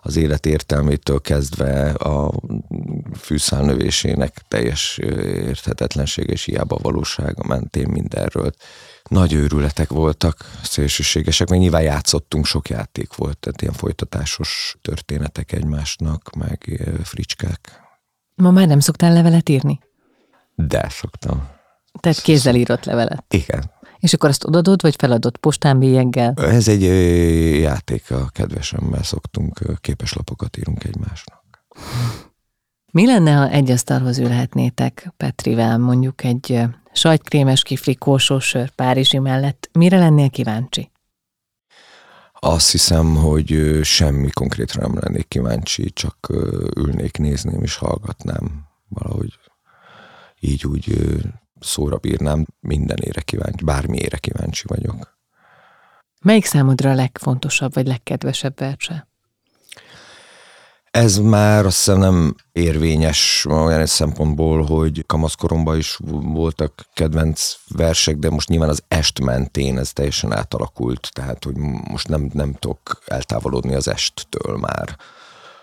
Az 0.07 0.17
élet 0.17 0.47
értelmétől 0.47 1.21
kezdve 1.21 1.91
a 1.91 2.33
fűszálnövésének 3.19 4.43
teljes 4.49 4.99
érthetetlenség 4.99 6.29
és 6.29 6.45
hiába 6.45 6.79
valósága 6.83 7.47
mentén 7.47 7.89
mindenről 7.89 8.51
nagy 9.09 9.33
őrületek 9.33 9.89
voltak, 9.89 10.51
szélsőségesek, 10.63 11.49
meg 11.49 11.59
nyilván 11.59 11.83
játszottunk, 11.83 12.47
sok 12.47 12.69
játék 12.69 13.15
volt, 13.15 13.39
tehát 13.39 13.63
ilyen 13.63 13.75
folytatásos 13.75 14.77
történetek 14.83 15.53
egymásnak, 15.53 16.31
meg 16.35 16.83
fricskák. 17.03 17.83
Ma 18.35 18.51
már 18.51 18.67
nem 18.67 18.81
szoktál 18.81 19.13
levelet 19.13 19.49
írni? 19.49 19.81
De 20.55 20.87
szoktam. 20.91 21.49
Tehát 22.01 22.21
kézzel 22.21 22.55
írott 22.55 22.85
levelet? 22.85 23.25
Igen. 23.29 23.71
És 24.05 24.13
akkor 24.13 24.29
azt 24.29 24.45
odadod, 24.45 24.83
vagy 24.83 24.95
feladod 24.99 25.37
postán 25.37 25.79
bélyeggel? 25.79 26.35
Ez 26.37 26.69
egy 26.69 26.83
játék 27.61 28.11
a 28.11 28.29
kedvesemmel 28.33 29.03
szoktunk, 29.03 29.61
képeslapokat 29.81 30.57
írunk 30.57 30.85
egymásnak. 30.85 31.43
Mi 32.93 33.07
lenne, 33.07 33.33
ha 33.33 33.49
egy 33.49 33.71
asztalhoz 33.71 34.19
ülhetnétek 34.19 35.13
Petrivel, 35.17 35.79
mondjuk 35.79 36.25
egy 36.25 36.61
sajtkrémes 36.93 37.63
kifli 37.63 37.95
kósó 37.95 38.39
sör 38.39 38.71
Párizsi 38.71 39.19
mellett? 39.19 39.71
Mire 39.73 39.99
lennél 39.99 40.31
kíváncsi? 40.31 40.91
Azt 42.33 42.71
hiszem, 42.71 43.15
hogy 43.15 43.81
semmi 43.83 44.31
konkrétra 44.31 44.81
nem 44.81 44.99
lennék 45.01 45.29
kíváncsi, 45.29 45.91
csak 45.91 46.33
ülnék, 46.77 47.19
nézném 47.19 47.63
és 47.63 47.77
hallgatnám. 47.77 48.67
Valahogy 48.89 49.39
így 50.41 50.67
úgy 50.67 51.13
szóra 51.65 51.97
bírnám, 51.97 52.47
mindenére 52.61 53.21
kíváncsi, 53.21 53.65
bármiére 53.65 54.17
kíváncsi 54.17 54.65
vagyok. 54.67 55.19
Melyik 56.23 56.45
számodra 56.45 56.91
a 56.91 56.95
legfontosabb 56.95 57.75
vagy 57.75 57.87
legkedvesebb 57.87 58.59
verse? 58.59 59.09
Ez 60.95 61.19
már 61.19 61.67
azt 61.67 61.77
hiszem 61.77 61.99
nem 61.99 62.35
érvényes 62.53 63.47
olyan 63.49 63.87
szempontból, 63.87 64.65
hogy 64.65 65.07
kamaszkoromban 65.07 65.77
is 65.77 65.99
voltak 66.09 66.89
kedvenc 66.93 67.55
versek, 67.69 68.17
de 68.17 68.31
most 68.31 68.49
nyilván 68.49 68.69
az 68.69 68.83
est 68.89 69.21
mentén 69.21 69.79
ez 69.79 69.93
teljesen 69.93 70.33
átalakult, 70.33 71.09
tehát 71.13 71.45
hogy 71.45 71.57
most 71.91 72.09
nem, 72.09 72.31
nem 72.33 72.53
tudok 72.53 73.03
eltávolodni 73.07 73.75
az 73.75 73.89
esttől 73.89 74.57
már. 74.57 74.97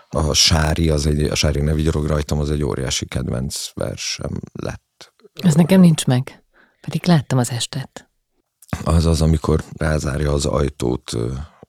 A 0.08 0.32
Sári, 0.32 0.88
az 0.88 1.06
egy, 1.06 1.22
a 1.22 1.34
Sári 1.34 1.60
ne 1.60 1.72
vigyorog 1.72 2.06
rajtam, 2.06 2.38
az 2.38 2.50
egy 2.50 2.62
óriási 2.62 3.06
kedvenc 3.06 3.70
versem 3.74 4.40
lett. 4.52 4.81
Ez 5.32 5.54
nekem 5.54 5.80
nincs 5.80 6.06
meg, 6.06 6.44
pedig 6.80 7.06
láttam 7.06 7.38
az 7.38 7.50
estet. 7.50 8.10
Az 8.84 9.06
az, 9.06 9.22
amikor 9.22 9.64
rázárja 9.76 10.32
az 10.32 10.46
ajtót 10.46 11.12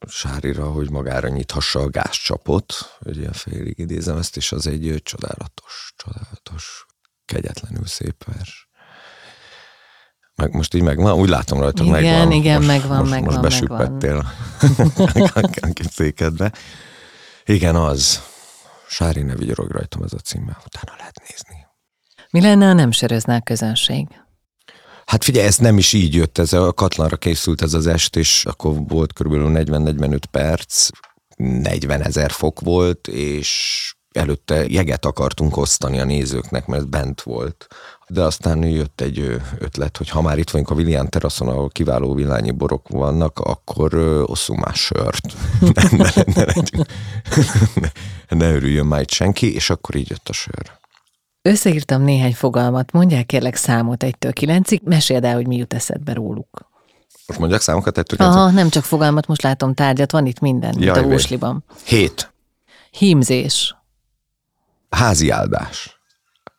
Sárira, 0.07 0.71
hogy 0.71 0.89
magára 0.89 1.27
nyithassa 1.27 1.79
a 1.79 1.89
gázcsapot, 1.89 2.73
hogy 2.99 3.17
ilyen 3.17 3.33
félig 3.33 3.79
idézem 3.79 4.17
ezt, 4.17 4.37
és 4.37 4.51
az 4.51 4.67
egy 4.67 5.01
csodálatos, 5.03 5.93
csodálatos, 5.95 6.85
kegyetlenül 7.25 7.85
szép 7.85 8.23
vers. 8.25 8.67
Meg 10.35 10.53
most 10.53 10.73
így 10.73 10.81
megvan, 10.81 11.13
úgy 11.13 11.29
látom 11.29 11.59
rajta, 11.59 11.83
igen, 11.83 12.01
megvan. 12.01 12.31
Igen, 12.31 12.55
most, 12.55 12.67
megvan, 12.67 12.97
most, 12.97 13.11
megvan, 13.11 13.33
most 13.33 13.41
besüppettél 13.41 14.17
a 15.83 15.89
székedbe. 15.91 16.53
Igen, 17.45 17.75
az. 17.75 18.21
Sári 18.87 19.21
ne 19.21 19.35
vigyorog 19.35 19.71
rajtam 19.71 20.03
ez 20.03 20.13
a 20.13 20.17
címe, 20.17 20.57
utána 20.65 20.97
lehet 20.97 21.21
nézni. 21.29 21.62
Mi 22.33 22.41
lenne, 22.41 22.65
ha 22.65 22.73
nem 22.73 22.91
söröznál 22.91 23.41
közönség? 23.41 24.07
Hát 25.05 25.23
figyelj, 25.23 25.47
ez 25.47 25.57
nem 25.57 25.77
is 25.77 25.93
így 25.93 26.13
jött, 26.13 26.37
ez 26.37 26.53
a 26.53 26.73
katlanra 26.73 27.17
készült 27.17 27.61
ez 27.61 27.73
az 27.73 27.87
est, 27.87 28.15
és 28.15 28.45
akkor 28.45 28.73
volt 28.87 29.13
körülbelül 29.13 29.65
40-45 29.65 30.19
perc, 30.31 30.89
40 31.37 32.01
ezer 32.01 32.31
fok 32.31 32.59
volt, 32.59 33.07
és 33.07 33.93
előtte 34.11 34.65
jeget 34.67 35.05
akartunk 35.05 35.57
osztani 35.57 35.99
a 35.99 36.05
nézőknek, 36.05 36.65
mert 36.65 36.89
bent 36.89 37.21
volt. 37.21 37.67
De 38.07 38.21
aztán 38.21 38.63
jött 38.63 39.01
egy 39.01 39.41
ötlet, 39.57 39.97
hogy 39.97 40.09
ha 40.09 40.21
már 40.21 40.37
itt 40.37 40.49
vagyunk 40.49 40.69
a 40.69 40.75
William 40.75 41.07
teraszon, 41.07 41.47
ahol 41.47 41.69
kiváló 41.69 42.13
villányi 42.13 42.51
borok 42.51 42.87
vannak, 42.87 43.39
akkor 43.39 43.93
osszunk 44.25 44.65
más 44.65 44.79
sört. 44.79 45.33
ne, 45.75 45.83
ne, 45.91 46.09
ne, 46.35 46.45
ne, 47.81 47.89
ne 48.37 48.53
örüljön 48.53 48.85
már 48.85 49.01
itt 49.01 49.11
senki, 49.11 49.53
és 49.53 49.69
akkor 49.69 49.95
így 49.95 50.09
jött 50.09 50.29
a 50.29 50.33
sör. 50.33 50.81
Összeírtam 51.45 52.01
néhány 52.01 52.33
fogalmat, 52.33 52.91
mondják 52.91 53.25
kérlek 53.25 53.55
számot 53.55 54.03
egytől 54.03 54.33
kilencig, 54.33 54.81
meséld 54.83 55.23
el, 55.23 55.33
hogy 55.33 55.47
mi 55.47 55.55
jut 55.55 55.73
eszedbe 55.73 56.13
róluk. 56.13 56.69
Most 57.27 57.39
mondják 57.39 57.61
számokat 57.61 57.97
egytől 57.97 58.17
kilencig? 58.17 58.41
Aha, 58.41 58.51
nem 58.51 58.69
csak 58.69 58.83
fogalmat, 58.83 59.27
most 59.27 59.41
látom 59.41 59.73
tárgyat, 59.73 60.11
van 60.11 60.25
itt 60.25 60.39
minden, 60.39 60.73
Jaj, 60.79 60.93
mint 60.93 61.05
a 61.05 61.09
vósliban. 61.09 61.63
Hét. 61.85 62.33
Hímzés. 62.91 63.75
Házi 64.89 65.29
áldás. 65.29 66.01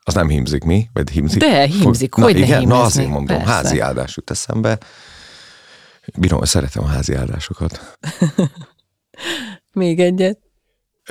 Az 0.03 0.15
nem 0.15 0.29
hímzik, 0.29 0.65
mi? 0.65 0.89
Vagy 0.93 1.11
hímzik? 1.11 1.41
De, 1.41 1.67
hímzik, 1.67 2.15
Fog... 2.15 2.25
hogy 2.25 2.35
Na, 2.39 2.45
igen, 2.45 2.63
na 2.63 2.83
azért 2.83 3.09
mondom, 3.09 3.37
Persze. 3.37 3.53
házi 3.53 3.81
áldás 3.81 4.17
jut 4.17 4.31
eszembe. 4.31 4.79
Bírom, 6.19 6.43
szeretem 6.43 6.85
a 6.85 6.87
házi 6.87 7.15
áldásokat. 7.15 7.99
Még 9.73 10.01
egyet. 10.01 10.39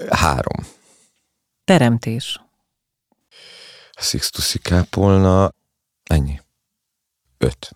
Három. 0.10 0.66
Teremtés. 1.66 2.42
Sixtusi 4.04 4.60
kápolna, 4.60 5.52
ennyi. 6.04 6.42
Öt. 7.38 7.72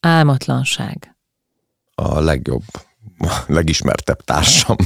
Álmatlanság. 0.00 1.16
A 1.94 2.20
legjobb, 2.20 2.64
a 3.18 3.42
legismertebb 3.46 4.20
társam. 4.20 4.76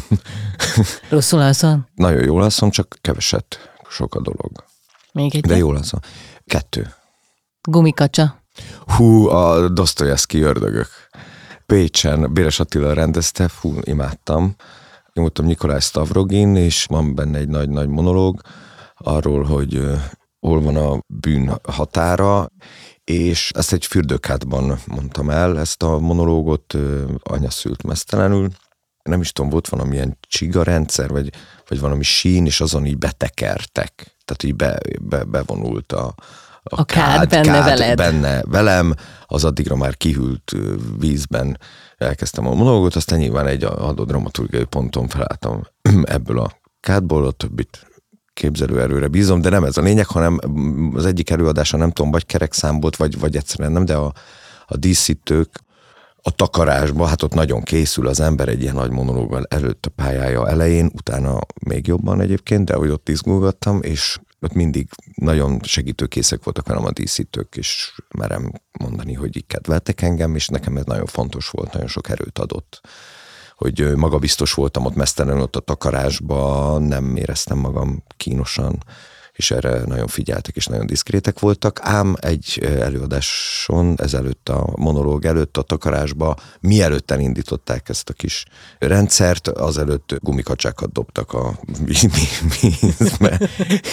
Rosszul 1.08 1.40
alszol? 1.40 1.88
Nagyon 1.94 2.24
jól 2.24 2.42
alszom, 2.42 2.70
csak 2.70 2.96
keveset, 3.00 3.58
sok 3.90 4.14
a 4.14 4.20
dolog. 4.20 4.64
Még 5.12 5.34
egy. 5.34 5.46
De 5.46 5.56
jól 5.56 5.76
alszom. 5.76 6.00
Kettő. 6.44 6.94
Gumikacsa. 7.62 8.42
Hú, 8.86 9.28
a 9.28 9.68
Dostoyevsky 9.68 10.40
ördögök. 10.40 10.88
Pécsen 11.66 12.32
Béres 12.32 12.60
Attila 12.60 12.92
rendezte, 12.92 13.48
fú, 13.48 13.78
imádtam. 13.80 14.54
Én 15.12 15.22
voltam 15.22 15.46
Nikolaj 15.46 15.80
Stavrogin, 15.80 16.56
és 16.56 16.84
van 16.84 17.14
benne 17.14 17.38
egy 17.38 17.48
nagy-nagy 17.48 17.88
monológ, 17.88 18.40
arról, 19.06 19.42
hogy 19.42 19.80
hol 20.40 20.60
van 20.60 20.76
a 20.76 20.98
bűn 21.06 21.60
határa, 21.62 22.50
és 23.04 23.50
ezt 23.54 23.72
egy 23.72 23.86
fürdőkádban 23.86 24.78
mondtam 24.86 25.30
el, 25.30 25.58
ezt 25.58 25.82
a 25.82 25.98
monológot 25.98 26.74
anya 27.22 27.50
szült 27.50 27.82
mesztelenül, 27.82 28.48
nem 29.02 29.20
is 29.20 29.32
tudom, 29.32 29.50
volt 29.50 29.68
valamilyen 29.68 30.18
csiga 30.20 30.62
rendszer, 30.62 31.08
vagy, 31.08 31.32
vagy 31.68 31.80
valami 31.80 32.02
sín, 32.02 32.46
és 32.46 32.60
azon 32.60 32.86
így 32.86 32.98
betekertek. 32.98 34.16
Tehát 34.24 34.42
így 34.42 34.54
be, 34.54 34.78
be, 35.00 35.24
bevonult 35.24 35.92
a, 35.92 36.06
a, 36.62 36.80
a 36.80 36.84
kád, 36.84 37.18
kád 37.18 37.28
benne 37.28 37.52
kád 37.52 37.64
veled. 37.64 37.96
benne 37.96 38.42
velem, 38.42 38.94
az 39.26 39.44
addigra 39.44 39.76
már 39.76 39.96
kihűlt 39.96 40.52
vízben 40.98 41.58
elkezdtem 41.96 42.46
a 42.46 42.54
monológot, 42.54 42.94
aztán 42.94 43.18
nyilván 43.18 43.46
egy 43.46 43.64
adott 43.64 44.06
dramaturgiai 44.06 44.64
ponton 44.64 45.08
felálltam 45.08 45.66
ebből 46.02 46.38
a 46.38 46.60
kádból, 46.80 47.26
a 47.26 47.30
többit 47.30 47.86
képzelőerőre 48.36 49.08
bízom, 49.08 49.40
de 49.40 49.48
nem 49.48 49.64
ez 49.64 49.76
a 49.76 49.82
lényeg, 49.82 50.06
hanem 50.06 50.38
az 50.94 51.06
egyik 51.06 51.30
előadása 51.30 51.76
nem 51.76 51.90
tudom, 51.90 52.10
vagy 52.10 52.26
kerek 52.26 52.54
volt, 52.80 52.96
vagy, 52.96 53.18
vagy 53.18 53.36
egyszerűen 53.36 53.72
nem, 53.72 53.84
de 53.84 53.94
a, 53.94 54.12
a 54.66 54.76
díszítők 54.76 55.64
a 56.22 56.30
takarásba, 56.30 57.06
hát 57.06 57.22
ott 57.22 57.34
nagyon 57.34 57.62
készül 57.62 58.06
az 58.06 58.20
ember 58.20 58.48
egy 58.48 58.62
ilyen 58.62 58.74
nagy 58.74 58.90
monológgal 58.90 59.46
előtt 59.48 59.86
a 59.86 59.90
pályája 59.90 60.48
elején, 60.48 60.90
utána 60.94 61.38
még 61.66 61.86
jobban 61.86 62.20
egyébként, 62.20 62.64
de 62.64 62.74
hogy 62.74 62.88
ott 62.90 63.08
izgulgattam, 63.08 63.82
és 63.82 64.18
ott 64.40 64.52
mindig 64.52 64.88
nagyon 65.14 65.60
segítőkészek 65.62 66.44
voltak 66.44 66.66
velem 66.66 66.84
a 66.84 66.90
díszítők, 66.90 67.56
és 67.56 68.00
merem 68.18 68.52
mondani, 68.78 69.12
hogy 69.12 69.36
így 69.36 69.46
kedveltek 69.46 70.02
engem, 70.02 70.34
és 70.34 70.48
nekem 70.48 70.76
ez 70.76 70.84
nagyon 70.84 71.06
fontos 71.06 71.48
volt, 71.48 71.72
nagyon 71.72 71.88
sok 71.88 72.08
erőt 72.08 72.38
adott 72.38 72.80
hogy 73.56 73.96
magabiztos 73.96 74.52
voltam 74.52 74.84
ott 74.84 74.94
mesztelen 74.94 75.40
ott 75.40 75.56
a 75.56 75.60
takarásba, 75.60 76.78
nem 76.78 77.16
éreztem 77.16 77.58
magam 77.58 78.02
kínosan, 78.16 78.82
és 79.36 79.50
erre 79.50 79.84
nagyon 79.84 80.06
figyeltek, 80.06 80.56
és 80.56 80.66
nagyon 80.66 80.86
diszkrétek 80.86 81.38
voltak, 81.38 81.78
ám 81.82 82.14
egy 82.20 82.58
előadáson, 82.62 83.94
ezelőtt 83.96 84.48
a 84.48 84.72
monológ 84.76 85.24
előtt 85.24 85.56
a 85.56 85.62
takarásba, 85.62 86.36
mielőtt 86.60 87.10
elindították 87.10 87.88
ezt 87.88 88.08
a 88.08 88.12
kis 88.12 88.44
rendszert, 88.78 89.48
azelőtt 89.48 90.14
gumikacsákat 90.20 90.92
dobtak 90.92 91.32
a 91.32 91.58
vízbe, 92.60 93.40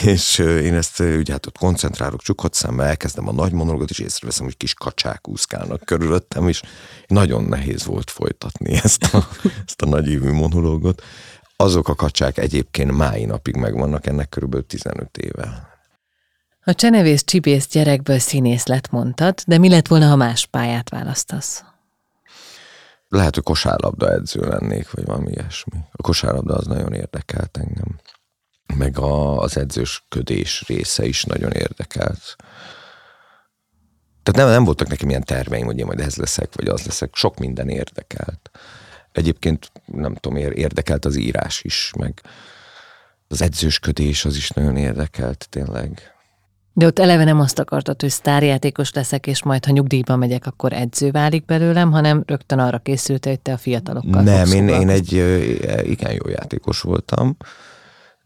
és 0.04 0.38
én 0.38 0.74
ezt 0.74 1.00
ugye 1.00 1.32
hát 1.32 1.46
ott 1.46 1.58
koncentrálok 1.58 2.22
csukott 2.22 2.54
szemmel, 2.54 2.86
elkezdem 2.86 3.28
a 3.28 3.32
nagy 3.32 3.52
monológot, 3.52 3.90
és 3.90 4.00
észreveszem, 4.00 4.46
hogy 4.46 4.58
kis 4.58 4.74
kacsák 4.74 5.28
úszkálnak 5.28 5.86
körülöttem, 5.86 6.48
és 6.48 6.62
nagyon 7.08 7.44
nehéz 7.44 7.86
volt 7.86 8.10
folytatni 8.10 8.74
ezt 8.84 9.04
a, 9.04 9.28
ezt 9.66 9.82
a 9.82 9.86
nagyívű 9.86 10.32
monológot 10.32 11.02
Azok 11.56 11.88
a 11.88 11.96
kacsák 11.96 12.38
egyébként 12.38 12.92
mái 12.92 13.26
napig 13.26 13.56
megvannak, 13.56 14.06
ennek 14.06 14.30
körülbelül 14.30 14.66
15 14.66 15.18
éve. 15.18 15.72
A 16.66 16.74
csenevész 16.74 17.24
csibész 17.24 17.68
gyerekből 17.68 18.20
színész 18.20 18.66
lett 18.66 18.90
mondtad, 18.90 19.40
de 19.48 19.58
mi 19.58 19.70
lett 19.70 19.88
volna, 19.88 20.08
ha 20.08 20.16
más 20.16 20.46
pályát 20.46 20.90
választasz? 20.90 21.64
Lehet, 23.08 23.34
hogy 23.34 23.44
kosárlabda 23.44 24.12
edző 24.12 24.40
lennék, 24.40 24.92
vagy 24.92 25.06
valami 25.06 25.32
ilyesmi. 25.32 25.78
A 25.92 26.02
kosárlabda 26.02 26.56
az 26.56 26.68
nagyon 26.68 26.94
érdekelt 26.94 27.58
engem. 27.58 28.00
Meg 28.76 29.00
a, 29.00 29.38
az 29.40 29.58
edzősködés 29.58 30.64
része 30.68 31.06
is 31.06 31.24
nagyon 31.24 31.52
érdekelt. 31.52 32.36
Tehát 34.24 34.40
nem, 34.40 34.48
nem 34.48 34.64
voltak 34.64 34.88
nekem 34.88 35.10
ilyen 35.10 35.24
terveim, 35.24 35.66
hogy 35.66 35.78
én 35.78 35.86
majd 35.86 36.00
ez 36.00 36.16
leszek, 36.16 36.56
vagy 36.56 36.68
az 36.68 36.86
leszek. 36.86 37.16
Sok 37.16 37.38
minden 37.38 37.70
érdekelt. 37.70 38.50
Egyébként 39.14 39.72
nem 39.86 40.14
tudom, 40.14 40.38
érdekelt 40.38 41.06
az 41.06 41.16
írás 41.16 41.62
is, 41.64 41.92
meg 42.00 42.22
az 43.28 43.42
edzősködés 43.42 44.26
az 44.26 44.36
is 44.36 44.50
nagyon 44.50 44.78
érdekelt 44.78 45.48
tényleg. 45.50 46.14
De 46.76 46.86
ott 46.86 47.00
eleve 47.00 47.24
nem 47.24 47.40
azt 47.40 47.60
akartad, 47.60 48.02
hogy 48.02 48.10
sztárjátékos 48.10 48.94
leszek, 48.94 49.28
és 49.28 49.44
majd, 49.44 49.66
ha 49.66 49.72
nyugdíjba 49.72 50.16
megyek, 50.16 50.46
akkor 50.46 50.74
edző 50.74 51.12
válik 51.12 51.46
belőlem, 51.46 51.92
hanem 51.92 52.24
rögtön 52.26 52.60
arra 52.60 52.80
készült, 52.80 53.26
hogy 53.26 53.40
te 53.40 53.54
a 53.54 53.58
fiatalokkal 53.58 54.22
Nem, 54.22 54.52
én, 54.52 54.68
én 54.68 54.90
egy 54.90 55.12
igen 55.84 56.12
jó 56.12 56.30
játékos 56.30 56.82
voltam, 56.82 57.38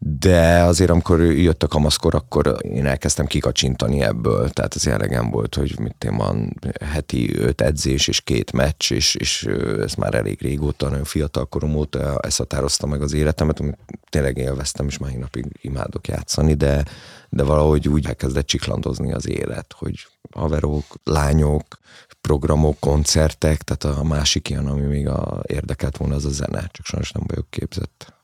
de 0.00 0.62
azért, 0.62 0.90
amikor 0.90 1.20
jött 1.20 1.62
a 1.62 1.66
kamaszkor, 1.66 2.14
akkor 2.14 2.56
én 2.62 2.86
elkezdtem 2.86 3.26
kikacsintani 3.26 4.00
ebből, 4.00 4.50
tehát 4.50 4.74
az 4.74 4.86
elegem 4.86 5.30
volt, 5.30 5.54
hogy 5.54 5.78
mit 5.78 6.04
én 6.04 6.16
van 6.16 6.58
heti 6.84 7.38
öt 7.38 7.60
edzés 7.60 8.08
és 8.08 8.20
két 8.20 8.52
meccs, 8.52 8.92
és, 8.92 9.14
és 9.14 9.42
ez 9.80 9.94
már 9.94 10.14
elég 10.14 10.40
régóta, 10.40 10.88
nagyon 10.88 11.04
fiatal 11.04 11.44
korom 11.46 11.74
óta 11.74 12.18
ezt 12.18 12.38
határozta 12.38 12.86
meg 12.86 13.02
az 13.02 13.12
életemet, 13.12 13.60
amit 13.60 13.78
tényleg 14.10 14.36
élveztem, 14.36 14.86
és 14.86 14.98
mai 14.98 15.16
napig 15.16 15.46
imádok 15.60 16.08
játszani, 16.08 16.54
de, 16.54 16.84
de 17.28 17.42
valahogy 17.42 17.88
úgy 17.88 18.06
elkezdett 18.06 18.46
csiklandozni 18.46 19.12
az 19.12 19.28
élet, 19.28 19.74
hogy 19.78 20.06
haverok, 20.34 20.84
lányok, 21.04 21.78
programok, 22.20 22.78
koncertek, 22.80 23.62
tehát 23.62 23.98
a 23.98 24.02
másik 24.02 24.48
ilyen, 24.48 24.66
ami 24.66 24.86
még 24.86 25.08
a, 25.08 25.42
érdekelt 25.46 25.96
volna, 25.96 26.14
az 26.14 26.24
a 26.24 26.30
zene, 26.30 26.68
csak 26.70 26.86
sajnos 26.86 27.12
nem 27.12 27.24
vagyok 27.26 27.50
képzett 27.50 28.16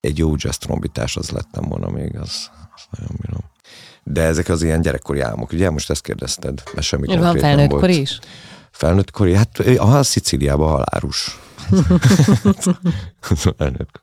egy 0.00 0.18
jó 0.18 0.34
jazz 0.36 0.56
trombitás 0.56 1.16
az 1.16 1.30
lettem 1.30 1.64
volna 1.68 1.90
még, 1.90 2.16
az, 2.16 2.50
az 2.74 2.82
nagyon 2.90 3.16
bírom. 3.20 3.40
De 4.02 4.22
ezek 4.22 4.48
az 4.48 4.62
ilyen 4.62 4.80
gyerekkori 4.80 5.20
álmok, 5.20 5.52
ugye 5.52 5.70
most 5.70 5.90
ezt 5.90 6.02
kérdezted, 6.02 6.62
mert 6.74 6.86
semmi 6.86 7.06
Van 7.06 7.18
Van 7.18 7.38
felnőttkor 7.38 7.88
is? 7.90 8.18
Felnőttkori, 8.70 9.34
hát 9.34 9.58
a 9.58 10.02
Szicíliában 10.02 10.68
halárus. 10.68 11.38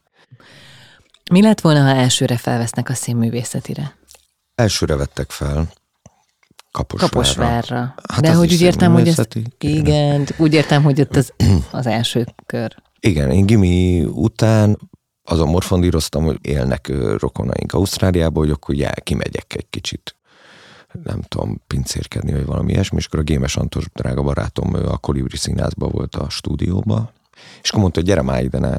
Mi 1.31 1.41
lett 1.41 1.61
volna, 1.61 1.81
ha 1.81 1.89
elsőre 1.89 2.37
felvesznek 2.37 2.89
a 2.89 2.93
színművészetire? 2.93 3.97
Elsőre 4.55 4.95
vettek 4.95 5.31
fel. 5.31 5.67
Kaposvárra. 6.71 7.13
Kaposvárra. 7.13 7.95
Hát 8.09 8.21
De 8.21 8.33
hogy 8.33 8.53
úgy 8.53 8.61
értem, 8.61 8.93
hogy 8.93 9.07
ez, 9.07 9.17
igen, 9.59 10.27
úgy 10.37 10.53
értem, 10.53 10.83
hogy 10.83 11.01
ott 11.01 11.15
az, 11.15 11.33
az 11.71 11.85
első 11.85 12.25
kör. 12.45 12.75
Igen, 12.99 13.31
én 13.31 13.45
gimi 13.45 14.03
után 14.03 14.79
azon 15.25 15.49
morfondíroztam, 15.49 16.23
hogy 16.23 16.37
élnek 16.41 16.91
rokonaink 17.17 17.73
Ausztráliából, 17.73 18.43
hogy 18.43 18.53
akkor 18.53 18.75
já, 18.75 18.91
kimegyek 18.91 19.55
egy 19.55 19.69
kicsit 19.69 20.15
nem 21.03 21.21
tudom, 21.21 21.61
pincérkedni, 21.67 22.31
vagy 22.31 22.45
valami 22.45 22.71
ilyesmi, 22.71 22.97
és 22.97 23.05
akkor 23.05 23.19
a 23.19 23.23
Gémes 23.23 23.55
Antos 23.55 23.85
drága 23.93 24.21
barátom 24.21 24.73
a 24.73 24.97
Kolibri 24.97 25.37
színházban 25.37 25.89
volt 25.91 26.15
a 26.15 26.29
stúdióba, 26.29 27.11
és 27.61 27.69
akkor 27.69 27.81
mondta, 27.81 27.99
hogy 27.99 28.09
gyere 28.09 28.21
már 28.21 28.43
ide, 28.43 28.59
ne 28.59 28.77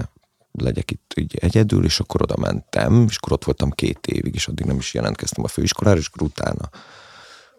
legyek 0.53 0.91
itt 0.91 1.13
így 1.17 1.37
egyedül, 1.41 1.85
és 1.85 2.01
akkor 2.01 2.23
oda 2.23 2.37
mentem, 2.37 3.07
és 3.09 3.17
akkor 3.17 3.33
ott 3.33 3.45
voltam 3.45 3.71
két 3.71 4.07
évig, 4.07 4.35
és 4.35 4.49
addig 4.49 4.67
nem 4.67 4.77
is 4.77 4.95
jelentkeztem 4.95 5.45
a 5.45 5.49
főiskolára, 5.49 5.99
és 5.99 6.07
akkor 6.07 6.27
utána 6.27 6.69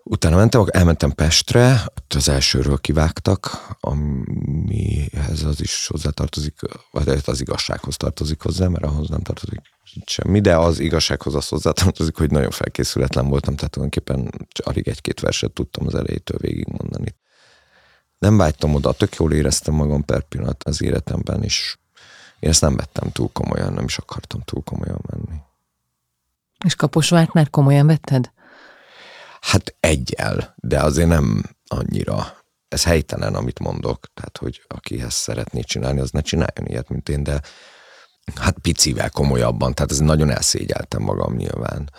Utána 0.09 0.35
mentem, 0.35 0.65
elmentem 0.71 1.11
Pestre, 1.11 1.81
ott 1.95 2.13
az 2.13 2.29
elsőről 2.29 2.77
kivágtak, 2.77 3.67
amihez 3.79 5.43
az 5.43 5.61
is 5.61 5.87
hozzátartozik, 5.87 6.59
vagy 6.91 7.21
az 7.25 7.41
igazsághoz 7.41 7.97
tartozik 7.97 8.41
hozzá, 8.41 8.67
mert 8.67 8.83
ahhoz 8.83 9.09
nem 9.09 9.21
tartozik 9.21 9.61
semmi, 10.05 10.41
de 10.41 10.57
az 10.57 10.79
igazsághoz 10.79 11.35
az 11.35 11.47
hozzátartozik, 11.47 12.17
hogy 12.17 12.31
nagyon 12.31 12.51
felkészületlen 12.51 13.27
voltam, 13.27 13.55
tehát 13.55 13.71
tulajdonképpen 13.71 14.47
alig 14.63 14.87
egy-két 14.87 15.19
verset 15.19 15.51
tudtam 15.51 15.87
az 15.87 15.95
elejétől 15.95 16.37
végigmondani. 16.41 17.15
Nem 18.17 18.37
vágytam 18.37 18.73
oda, 18.73 18.91
tök 18.91 19.15
jól 19.15 19.33
éreztem 19.33 19.73
magam 19.73 20.05
per 20.05 20.21
pillanat 20.21 20.63
az 20.63 20.81
életemben, 20.81 21.43
és 21.43 21.77
én 22.39 22.49
ezt 22.49 22.61
nem 22.61 22.75
vettem 22.75 23.11
túl 23.11 23.29
komolyan, 23.31 23.73
nem 23.73 23.85
is 23.85 23.97
akartam 23.97 24.41
túl 24.41 24.63
komolyan 24.63 25.01
menni. 25.11 25.39
És 26.65 26.75
Kaposvárt 26.75 27.33
már 27.33 27.49
komolyan 27.49 27.87
vetted? 27.87 28.31
Hát 29.41 29.75
egyel, 29.79 30.55
de 30.55 30.79
azért 30.79 31.07
nem 31.07 31.43
annyira. 31.67 32.35
Ez 32.67 32.83
helytelen, 32.83 33.35
amit 33.35 33.59
mondok, 33.59 34.07
tehát 34.13 34.37
hogy 34.37 34.61
akihez 34.67 35.13
szeretné 35.13 35.61
csinálni, 35.61 35.99
az 35.99 36.11
ne 36.11 36.21
csináljon 36.21 36.65
ilyet, 36.65 36.89
mint 36.89 37.09
én, 37.09 37.23
de 37.23 37.41
hát 38.35 38.59
picivel 38.59 39.09
komolyabban, 39.09 39.73
tehát 39.73 39.91
ez 39.91 39.99
nagyon 39.99 40.29
elszégyeltem 40.29 41.01
magam 41.01 41.35
nyilván. 41.35 41.91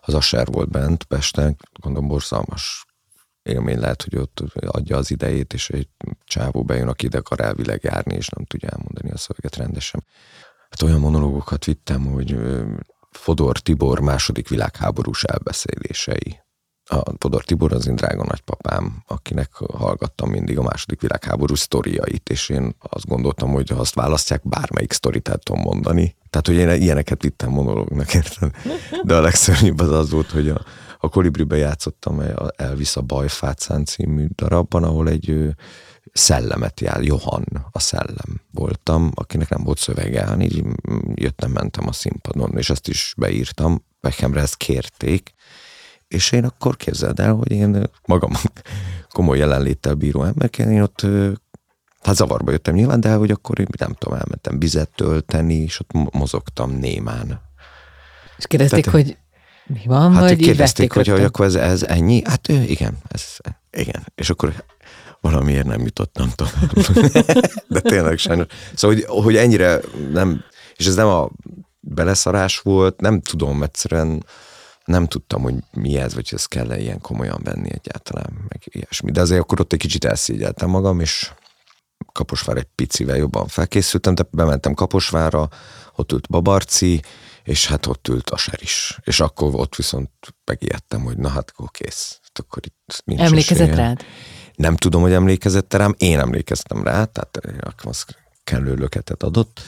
Az 0.00 0.14
Asher 0.14 0.46
volt 0.46 0.70
bent 0.70 1.04
Pesten, 1.04 1.56
gondolom 1.80 2.08
borzalmas 2.08 2.86
élmény 3.42 3.78
lehet, 3.78 4.02
hogy 4.02 4.16
ott 4.16 4.42
adja 4.66 4.96
az 4.96 5.10
idejét, 5.10 5.52
és 5.52 5.70
egy 5.70 5.88
csávó 6.24 6.62
bejön, 6.62 6.88
aki 6.88 7.06
ide 7.06 7.18
akar 7.18 7.40
elvileg 7.40 7.80
járni, 7.82 8.14
és 8.14 8.28
nem 8.28 8.44
tudja 8.44 8.68
elmondani 8.68 9.10
a 9.10 9.16
szöveget 9.16 9.56
rendesen. 9.56 10.04
Hát 10.70 10.82
olyan 10.82 11.00
monológokat 11.00 11.64
vittem, 11.64 12.04
hogy 12.04 12.36
Fodor 13.10 13.58
Tibor 13.58 14.00
második 14.00 14.48
világháborús 14.48 15.24
elbeszélései 15.24 16.40
a 16.88 17.02
Todor 17.18 17.44
Tibor 17.44 17.72
az 17.72 17.86
én 17.86 17.94
drága 17.94 18.24
nagypapám, 18.24 19.02
akinek 19.06 19.50
hallgattam 19.54 20.30
mindig 20.30 20.58
a 20.58 20.62
második 20.62 21.00
világháború 21.00 21.54
sztoriait, 21.54 22.28
és 22.28 22.48
én 22.48 22.74
azt 22.78 23.06
gondoltam, 23.06 23.50
hogy 23.50 23.68
ha 23.68 23.80
azt 23.80 23.94
választják, 23.94 24.48
bármelyik 24.48 24.92
sztorit 24.92 25.28
el 25.28 25.36
tudom 25.36 25.62
mondani. 25.62 26.16
Tehát, 26.30 26.46
hogy 26.46 26.56
én 26.56 26.82
ilyeneket 26.82 27.22
vittem 27.22 27.50
monológnak, 27.50 28.14
érted? 28.14 28.50
De 29.02 29.16
a 29.16 29.20
legszörnyűbb 29.20 29.80
az 29.80 29.90
az 29.90 30.10
volt, 30.10 30.30
hogy 30.30 30.48
a, 30.48 30.60
a 30.98 31.08
Kolibribe 31.08 31.56
játszottam 31.56 32.22
Elvis 32.56 32.96
a 32.96 33.02
Bajfácán 33.02 33.84
című 33.84 34.26
darabban, 34.34 34.84
ahol 34.84 35.08
egy 35.08 35.54
szellemet 36.12 36.80
jár, 36.80 37.02
Johan 37.02 37.44
a 37.70 37.78
szellem 37.78 38.40
voltam, 38.50 39.10
akinek 39.14 39.48
nem 39.48 39.64
volt 39.64 39.78
szövege, 39.78 40.24
hanem 40.24 40.40
így 40.40 40.64
jöttem, 41.14 41.50
mentem 41.50 41.88
a 41.88 41.92
színpadon, 41.92 42.56
és 42.56 42.70
ezt 42.70 42.88
is 42.88 43.14
beírtam, 43.16 43.84
Beckhamre 44.00 44.40
ezt 44.40 44.56
kérték, 44.56 45.32
és 46.08 46.32
én 46.32 46.44
akkor 46.44 46.76
képzeld 46.76 47.20
el, 47.20 47.32
hogy 47.32 47.50
én 47.50 47.90
magam 48.06 48.32
komoly 49.14 49.38
jelenléttel 49.38 49.94
bíró 49.94 50.24
emberként, 50.24 50.70
én 50.70 50.82
ott 50.82 51.06
hát 52.02 52.16
zavarba 52.16 52.50
jöttem 52.50 52.74
nyilván, 52.74 53.00
de 53.00 53.14
hogy 53.14 53.30
akkor 53.30 53.58
én 53.58 53.66
nem 53.78 53.94
tudom, 53.98 54.18
elmentem 54.18 54.58
vizet 54.58 54.90
tölteni, 54.94 55.54
és 55.54 55.80
ott 55.80 56.12
mozogtam 56.12 56.70
némán. 56.70 57.40
És 58.38 58.46
kérdezték, 58.46 58.84
Tehát, 58.84 59.04
hogy 59.04 59.16
mi 59.66 59.82
van, 59.86 60.12
hát 60.12 60.22
vagy 60.22 60.38
kérdezték, 60.38 60.92
hogy, 60.92 61.08
hogy 61.08 61.24
akkor 61.24 61.44
ez, 61.44 61.54
ez 61.54 61.82
ennyi? 61.82 62.22
Hát 62.24 62.48
igen, 62.48 62.98
ez, 63.08 63.36
igen. 63.70 64.06
És 64.14 64.30
akkor 64.30 64.64
valamiért 65.20 65.66
nem 65.66 65.80
jutottam 65.80 66.30
tovább. 66.34 66.72
De 67.68 67.80
tényleg 67.80 68.18
sajnos. 68.18 68.46
Szóval, 68.74 68.96
hogy, 68.96 69.24
hogy 69.24 69.36
ennyire 69.36 69.80
nem, 70.12 70.44
és 70.76 70.86
ez 70.86 70.94
nem 70.94 71.06
a 71.06 71.30
beleszarás 71.80 72.58
volt, 72.58 73.00
nem 73.00 73.20
tudom, 73.20 73.62
egyszerűen 73.62 74.24
nem 74.88 75.06
tudtam, 75.06 75.42
hogy 75.42 75.54
mi 75.72 75.96
ez, 75.96 76.14
vagy 76.14 76.28
ez 76.32 76.46
kell 76.46 76.70
-e 76.70 76.78
ilyen 76.80 77.00
komolyan 77.00 77.40
venni 77.42 77.68
egyáltalán, 77.72 78.32
meg 78.48 78.62
ilyesmi. 78.64 79.10
De 79.10 79.20
azért 79.20 79.40
akkor 79.40 79.60
ott 79.60 79.72
egy 79.72 79.78
kicsit 79.78 80.04
elszégyeltem 80.04 80.68
magam, 80.68 81.00
és 81.00 81.32
Kaposvár 82.12 82.56
egy 82.56 82.68
picivel 82.74 83.16
jobban 83.16 83.46
felkészültem, 83.46 84.14
de 84.14 84.24
bementem 84.30 84.74
Kaposvárra, 84.74 85.48
ott 85.96 86.12
ült 86.12 86.28
Babarci, 86.28 87.02
és 87.42 87.66
hát 87.66 87.86
ott 87.86 88.08
ült 88.08 88.30
a 88.30 88.36
ser 88.36 88.58
is. 88.62 88.98
És 89.02 89.20
akkor 89.20 89.54
ott 89.54 89.76
viszont 89.76 90.10
megijedtem, 90.44 91.00
hogy 91.00 91.16
na 91.16 91.28
hát 91.28 91.50
akkor 91.54 91.70
kész. 91.70 92.18
Hát 92.22 92.38
akkor 92.38 92.62
itt 92.66 93.02
nincs 93.04 93.20
Emlékezett 93.20 93.68
esélye. 93.68 93.86
rád? 93.86 94.02
Nem 94.54 94.76
tudom, 94.76 95.02
hogy 95.02 95.12
emlékezett 95.12 95.74
rám, 95.74 95.94
én 95.98 96.18
emlékeztem 96.18 96.82
rá, 96.82 97.04
tehát 97.04 97.40
az 97.82 98.04
kellő 98.44 98.74
löketet 98.74 99.22
adott 99.22 99.60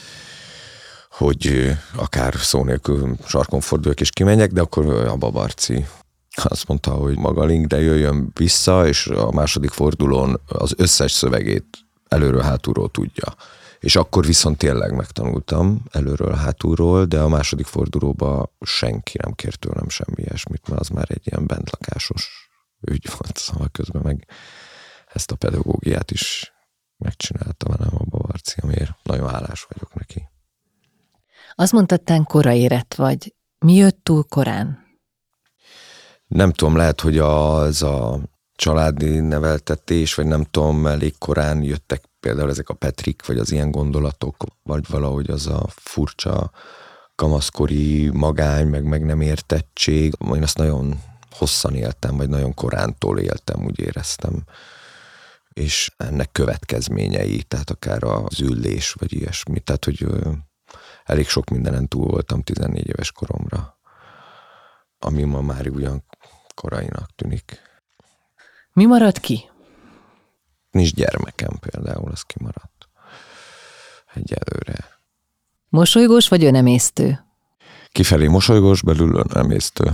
hogy 1.21 1.71
akár 1.95 2.35
szó 2.35 2.63
nélkül 2.63 3.15
sarkon 3.27 3.59
forduljak 3.59 3.99
és 3.99 4.09
kimenjek, 4.09 4.51
de 4.51 4.61
akkor 4.61 4.85
a 4.89 5.15
babarci 5.15 5.85
azt 6.35 6.67
mondta, 6.67 6.91
hogy 6.91 7.17
maga 7.17 7.45
link, 7.45 7.65
de 7.65 7.81
jöjjön 7.81 8.31
vissza, 8.33 8.87
és 8.87 9.07
a 9.07 9.31
második 9.31 9.69
fordulón 9.69 10.41
az 10.47 10.73
összes 10.77 11.11
szövegét 11.11 11.77
előről 12.07 12.41
hátulról 12.41 12.89
tudja. 12.89 13.35
És 13.79 13.95
akkor 13.95 14.25
viszont 14.25 14.57
tényleg 14.57 14.95
megtanultam 14.95 15.83
előről 15.91 16.33
hátulról, 16.33 17.05
de 17.05 17.19
a 17.19 17.27
második 17.27 17.65
fordulóba 17.65 18.55
senki 18.59 19.17
nem 19.23 19.33
kért 19.33 19.59
tőlem 19.59 19.89
semmi 19.89 20.21
ilyesmit, 20.21 20.67
mert 20.67 20.81
az 20.81 20.87
már 20.87 21.07
egy 21.09 21.21
ilyen 21.23 21.47
bentlakásos 21.47 22.49
ügy 22.81 23.09
volt, 23.17 23.37
szóval 23.37 23.69
közben 23.71 24.01
meg 24.01 24.27
ezt 25.13 25.31
a 25.31 25.35
pedagógiát 25.35 26.11
is 26.11 26.53
megcsinálta 26.97 27.69
velem 27.69 27.95
a 27.97 28.03
Bavarci, 28.09 28.59
amiért 28.61 28.91
nagyon 29.03 29.29
hálás 29.29 29.67
vagyok 29.69 29.93
neki. 29.93 30.30
Azt 31.61 31.71
mondtad, 31.71 32.01
kora 32.23 32.53
érett 32.53 32.93
vagy. 32.93 33.35
Mi 33.65 33.73
jött 33.73 33.99
túl 34.03 34.23
korán? 34.23 34.79
Nem 36.27 36.51
tudom, 36.51 36.75
lehet, 36.75 37.01
hogy 37.01 37.17
az 37.17 37.83
a 37.83 38.19
családi 38.55 39.19
neveltetés, 39.19 40.13
vagy 40.13 40.25
nem 40.25 40.43
tudom, 40.43 40.85
elég 40.85 41.17
korán 41.17 41.63
jöttek 41.63 42.03
például 42.19 42.49
ezek 42.49 42.69
a 42.69 42.73
Petrik, 42.73 43.25
vagy 43.25 43.37
az 43.37 43.51
ilyen 43.51 43.71
gondolatok, 43.71 44.35
vagy 44.63 44.85
valahogy 44.89 45.29
az 45.29 45.47
a 45.47 45.65
furcsa 45.67 46.51
kamaszkori 47.15 48.09
magány, 48.09 48.67
meg, 48.67 48.83
meg 48.83 49.05
nem 49.05 49.21
értettség. 49.21 50.13
Én 50.35 50.43
azt 50.43 50.57
nagyon 50.57 50.99
hosszan 51.31 51.75
éltem, 51.75 52.17
vagy 52.17 52.29
nagyon 52.29 52.53
korántól 52.53 53.19
éltem, 53.19 53.65
úgy 53.65 53.79
éreztem. 53.79 54.43
És 55.53 55.91
ennek 55.97 56.31
következményei, 56.31 57.43
tehát 57.43 57.69
akár 57.69 58.03
az 58.03 58.39
ülés, 58.39 58.91
vagy 58.91 59.13
ilyesmi. 59.13 59.59
Tehát, 59.59 59.85
hogy 59.85 60.07
elég 61.03 61.27
sok 61.27 61.49
mindenen 61.49 61.87
túl 61.87 62.05
voltam 62.05 62.41
14 62.41 62.87
éves 62.87 63.11
koromra, 63.11 63.77
ami 64.99 65.23
ma 65.23 65.41
már 65.41 65.67
ugyan 65.67 66.03
korainak 66.55 67.09
tűnik. 67.15 67.61
Mi 68.73 68.85
maradt 68.85 69.19
ki? 69.19 69.49
Nincs 70.71 70.93
gyermekem 70.93 71.59
például, 71.59 72.11
az 72.11 72.21
kimaradt. 72.21 72.89
Egyelőre. 74.13 74.99
Mosolygós 75.69 76.27
vagy 76.27 76.43
önemésztő? 76.43 77.25
Kifelé 77.91 78.27
mosolygós, 78.27 78.81
belül 78.81 79.23
önemésztő. 79.29 79.91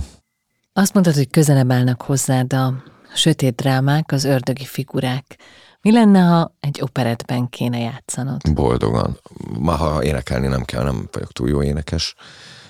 Azt 0.72 0.92
mondtad, 0.94 1.14
hogy 1.14 1.30
közelebb 1.30 1.72
állnak 1.72 2.02
hozzád 2.02 2.52
a 2.52 2.82
sötét 3.14 3.54
drámák, 3.54 4.12
az 4.12 4.24
ördögi 4.24 4.64
figurák. 4.64 5.38
Mi 5.82 5.92
lenne, 5.92 6.20
ha 6.20 6.54
egy 6.60 6.80
operetben 6.82 7.48
kéne 7.48 7.78
játszanod? 7.78 8.40
Boldogan. 8.54 9.18
Ma, 9.58 9.72
ha 9.72 10.04
énekelni 10.04 10.46
nem 10.46 10.64
kell, 10.64 10.84
nem 10.84 11.08
vagyok 11.12 11.32
túl 11.32 11.48
jó 11.48 11.62
énekes, 11.62 12.14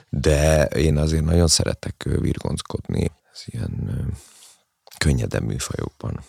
de 0.09 0.65
én 0.65 0.97
azért 0.97 1.25
nagyon 1.25 1.47
szeretek 1.47 2.09
virgonckodni. 2.21 3.11
Ez 3.33 3.43
ilyen 3.45 3.91
könnyedebb 4.99 5.43
műfajokban. 5.43 6.21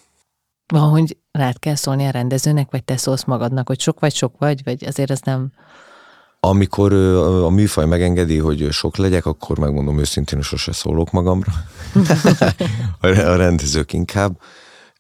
Van, 0.68 0.89
hogy 0.89 1.18
rád 1.32 1.60
kell 1.60 1.76
szólni 1.76 2.06
a 2.06 2.10
rendezőnek, 2.10 2.72
vagy 2.72 2.84
te 2.84 2.98
szólsz 2.98 3.24
magadnak, 3.24 3.68
hogy 3.68 3.80
sok 3.80 4.00
vagy 4.00 4.13
sok 4.13 4.38
vagy, 4.38 4.63
vagy 4.63 4.86
azért 4.86 5.12
ez 5.12 5.20
nem... 5.24 5.52
Amikor 6.39 6.94
a 7.44 7.50
műfaj 7.50 7.86
megengedi, 7.86 8.38
hogy 8.38 8.72
sok 8.72 8.98
legyek, 8.98 9.26
akkor 9.26 9.60
megmondom 9.60 10.00
őszintén, 10.00 10.38
hogy 10.38 10.48
sose 10.48 10.72
szólok 10.72 11.12
magamra. 11.12 11.52
a 13.02 13.36
rendezők 13.36 13.94
inkább. 13.94 14.39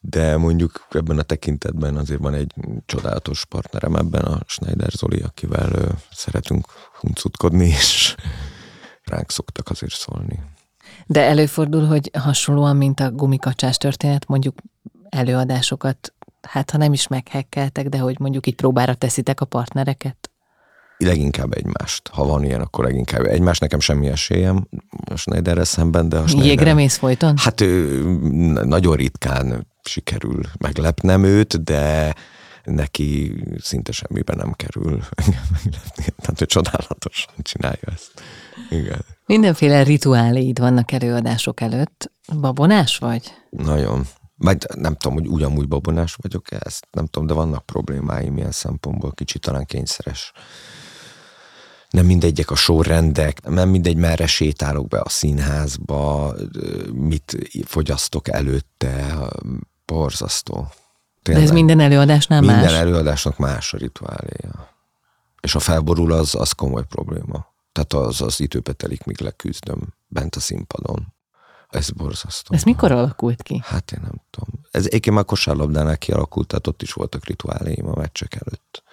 De 0.01 0.37
mondjuk 0.37 0.87
ebben 0.89 1.17
a 1.17 1.21
tekintetben 1.21 1.97
azért 1.97 2.19
van 2.19 2.33
egy 2.33 2.53
csodálatos 2.85 3.45
partnerem 3.45 3.95
ebben, 3.95 4.21
a 4.21 4.39
Schneider 4.47 4.89
Zoli, 4.91 5.19
akivel 5.19 5.71
szeretünk 6.11 6.65
huncutkodni, 6.99 7.67
és 7.67 8.15
ránk 9.03 9.31
szoktak 9.31 9.69
azért 9.69 9.93
szólni. 9.93 10.39
De 11.05 11.21
előfordul, 11.21 11.85
hogy 11.85 12.09
hasonlóan, 12.13 12.75
mint 12.75 12.99
a 12.99 13.11
gumikacsás 13.11 13.77
történet, 13.77 14.27
mondjuk 14.27 14.57
előadásokat, 15.09 16.13
hát 16.41 16.71
ha 16.71 16.77
nem 16.77 16.93
is 16.93 17.07
meghekkeltek, 17.07 17.89
de 17.89 17.97
hogy 17.97 18.19
mondjuk 18.19 18.47
így 18.47 18.55
próbára 18.55 18.93
teszitek 18.93 19.41
a 19.41 19.45
partnereket? 19.45 20.29
Leginkább 20.97 21.53
egymást. 21.53 22.07
Ha 22.07 22.25
van 22.25 22.43
ilyen, 22.43 22.61
akkor 22.61 22.83
leginkább 22.83 23.25
egymást. 23.25 23.61
Nekem 23.61 23.79
semmi 23.79 24.07
esélyem 24.07 24.67
a 25.05 25.15
Schneiderre 25.15 25.63
szemben, 25.63 26.09
de 26.09 26.17
a 26.17 26.27
Schneider... 26.27 26.49
Jégre 26.49 26.73
mész 26.73 26.97
folyton? 26.97 27.37
Hát 27.37 27.63
nagyon 28.63 28.95
ritkán 28.95 29.67
sikerül 29.89 30.41
meglepnem 30.59 31.23
őt, 31.23 31.63
de 31.63 32.15
neki 32.63 33.35
szinte 33.57 33.91
semmiben 33.91 34.37
nem 34.37 34.53
kerül 34.53 35.03
Tehát 36.17 36.41
ő 36.41 36.45
csodálatosan 36.45 37.33
csinálja 37.41 37.87
ezt. 37.93 38.11
Igen. 38.69 39.05
Mindenféle 39.25 39.83
rituáléid 39.83 40.59
vannak 40.59 40.91
előadások 40.91 41.61
előtt. 41.61 42.11
Babonás 42.39 42.97
vagy? 42.97 43.33
Nagyon. 43.49 44.05
Majd 44.35 44.65
nem 44.75 44.95
tudom, 44.95 45.17
hogy 45.17 45.27
ugyanúgy 45.27 45.67
babonás 45.67 46.13
vagyok 46.13 46.45
ezt, 46.51 46.87
nem 46.91 47.05
tudom, 47.05 47.27
de 47.27 47.33
vannak 47.33 47.65
problémáim 47.65 48.37
ilyen 48.37 48.51
szempontból, 48.51 49.11
kicsit 49.11 49.41
talán 49.41 49.65
kényszeres. 49.65 50.31
Nem 51.89 52.05
mindegyek 52.05 52.51
a 52.51 52.55
sorrendek, 52.55 53.41
nem 53.49 53.69
mindegy, 53.69 53.95
merre 53.95 54.27
sétálok 54.27 54.87
be 54.87 54.99
a 54.99 55.09
színházba, 55.09 56.33
mit 56.93 57.37
fogyasztok 57.65 58.27
előtte, 58.27 59.17
borzasztó. 59.89 60.67
Tényleg. 61.23 61.43
De 61.43 61.49
ez 61.49 61.55
minden 61.55 61.79
előadásnál 61.79 62.39
minden 62.39 62.57
más? 62.57 62.65
Minden 62.65 62.87
előadásnak 62.87 63.37
más 63.37 63.73
a 63.73 63.77
rituáléja. 63.77 64.77
És 65.41 65.51
ha 65.51 65.59
felborul, 65.59 66.11
az, 66.11 66.35
az 66.35 66.51
komoly 66.51 66.85
probléma. 66.85 67.47
Tehát 67.71 68.07
az, 68.07 68.21
az 68.21 68.39
időbe 68.39 68.73
telik, 68.73 69.03
míg 69.03 69.21
leküzdöm 69.21 69.93
bent 70.07 70.35
a 70.35 70.39
színpadon. 70.39 71.13
Ez 71.69 71.89
borzasztó. 71.89 72.55
Ez 72.55 72.63
mikor 72.63 72.91
alakult 72.91 73.41
ki? 73.41 73.61
Hát 73.63 73.91
én 73.91 73.99
nem 74.01 74.21
tudom. 74.29 74.49
Ez 74.71 74.85
egyébként 74.85 75.15
már 75.15 75.25
kosárlabdánál 75.25 75.97
kialakult, 75.97 76.47
tehát 76.47 76.67
ott 76.67 76.81
is 76.81 76.93
voltak 76.93 77.25
rituáléim 77.25 77.87
a 77.87 77.95
meccsek 77.95 78.35
előtt. 78.35 78.83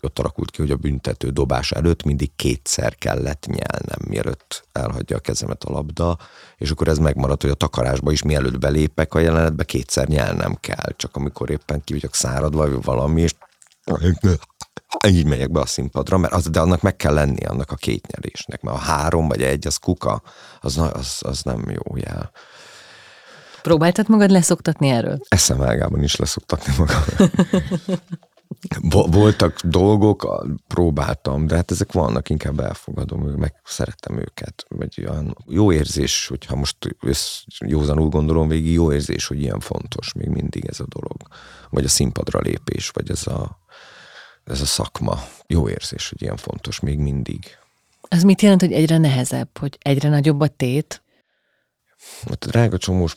Ott 0.00 0.18
alakult 0.18 0.50
ki, 0.50 0.60
hogy 0.60 0.70
a 0.70 0.76
büntető 0.76 1.30
dobás 1.30 1.72
előtt 1.72 2.02
mindig 2.02 2.30
kétszer 2.36 2.94
kellett 2.94 3.46
nyelnem, 3.46 3.98
mielőtt 4.08 4.68
elhagyja 4.72 5.16
a 5.16 5.20
kezemet 5.20 5.64
a 5.64 5.72
labda, 5.72 6.18
és 6.56 6.70
akkor 6.70 6.88
ez 6.88 6.98
megmaradt, 6.98 7.42
hogy 7.42 7.50
a 7.50 7.54
takarásba 7.54 8.12
is 8.12 8.22
mielőtt 8.22 8.58
belépek 8.58 9.14
a 9.14 9.18
jelenetbe, 9.18 9.64
kétszer 9.64 10.08
nyelnem 10.08 10.54
kell, 10.60 10.92
csak 10.96 11.16
amikor 11.16 11.50
éppen 11.50 11.84
ki 11.84 11.92
vagyok 11.92 12.14
száradva, 12.14 12.70
vagy 12.70 12.84
valami, 12.84 13.20
és 13.20 13.34
így 15.06 15.26
megyek 15.26 15.50
be 15.50 15.60
a 15.60 15.66
színpadra, 15.66 16.18
mert 16.18 16.32
az, 16.32 16.50
de 16.50 16.60
annak 16.60 16.82
meg 16.82 16.96
kell 16.96 17.14
lenni 17.14 17.44
annak 17.44 17.70
a 17.70 17.74
két 17.74 18.06
nyerésnek, 18.06 18.60
mert 18.60 18.76
a 18.76 18.80
három 18.80 19.28
vagy 19.28 19.42
egy, 19.42 19.66
az 19.66 19.76
kuka, 19.76 20.22
az, 20.60 20.78
az, 20.78 21.18
az 21.20 21.42
nem 21.42 21.64
jó 21.68 21.96
jel. 21.96 22.30
Próbáltad 23.62 24.08
magad 24.08 24.30
leszoktatni 24.30 24.88
erről? 24.88 25.20
Eszem 25.28 25.62
ágában 25.62 26.02
is 26.02 26.16
leszoktatni 26.16 26.74
magam. 26.78 27.02
Voltak 28.90 29.60
dolgok, 29.60 30.46
próbáltam, 30.66 31.46
de 31.46 31.54
hát 31.54 31.70
ezek 31.70 31.92
vannak, 31.92 32.28
inkább 32.28 32.60
elfogadom, 32.60 33.20
meg 33.20 33.60
szeretem 33.64 34.18
őket. 34.18 34.64
Vagy 34.68 35.04
olyan 35.08 35.36
jó 35.46 35.72
érzés, 35.72 36.26
hogyha 36.26 36.56
most 36.56 36.76
józanul 37.66 38.08
gondolom 38.08 38.48
végig, 38.48 38.72
jó 38.72 38.92
érzés, 38.92 39.26
hogy 39.26 39.40
ilyen 39.40 39.60
fontos 39.60 40.12
még 40.12 40.28
mindig 40.28 40.64
ez 40.64 40.80
a 40.80 40.86
dolog. 40.88 41.16
Vagy 41.70 41.84
a 41.84 41.88
színpadra 41.88 42.40
lépés, 42.40 42.88
vagy 42.88 43.10
ez 43.10 43.26
a 43.26 43.58
ez 44.44 44.60
a 44.60 44.66
szakma. 44.66 45.18
Jó 45.46 45.68
érzés, 45.68 46.08
hogy 46.08 46.22
ilyen 46.22 46.36
fontos 46.36 46.80
még 46.80 46.98
mindig. 46.98 47.58
Ez 48.08 48.22
mit 48.22 48.42
jelent, 48.42 48.60
hogy 48.60 48.72
egyre 48.72 48.98
nehezebb, 48.98 49.58
hogy 49.58 49.78
egyre 49.82 50.08
nagyobb 50.08 50.40
a 50.40 50.48
tét? 50.48 51.02
Hát 52.28 52.44
a 52.44 52.48
drága 52.48 52.78
Csomós 52.78 53.14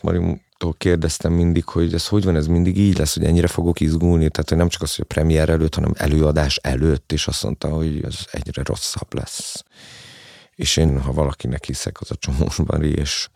Marimtól 0.59 0.91
kérdeztem 0.91 1.33
mindig, 1.33 1.65
hogy 1.65 1.93
ez 1.93 2.07
hogy 2.07 2.23
van, 2.23 2.35
ez 2.35 2.47
mindig 2.47 2.77
így 2.77 2.97
lesz, 2.97 3.13
hogy 3.13 3.25
ennyire 3.25 3.47
fogok 3.47 3.79
izgulni, 3.79 4.29
tehát 4.29 4.49
hogy 4.49 4.57
nem 4.57 4.69
csak 4.69 4.81
az, 4.81 4.95
hogy 4.95 5.05
a 5.09 5.13
premier 5.13 5.49
előtt, 5.49 5.75
hanem 5.75 5.93
előadás 5.95 6.57
előtt, 6.57 7.11
és 7.11 7.27
azt 7.27 7.43
mondta, 7.43 7.67
hogy 7.67 8.03
ez 8.03 8.25
egyre 8.31 8.61
rosszabb 8.65 9.13
lesz. 9.13 9.63
És 10.55 10.77
én, 10.77 11.01
ha 11.01 11.11
valakinek 11.11 11.65
hiszek, 11.65 12.01
az 12.01 12.11
a 12.11 12.15
Csomós 12.15 12.55
Mari, 12.55 12.91
és 12.91 13.29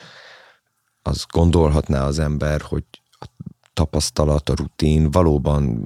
az 1.01 1.25
gondolhatná 1.31 2.05
az 2.05 2.19
ember, 2.19 2.61
hogy 2.61 2.83
a 3.11 3.25
tapasztalat, 3.73 4.49
a 4.49 4.55
rutin 4.55 5.11
valóban 5.11 5.85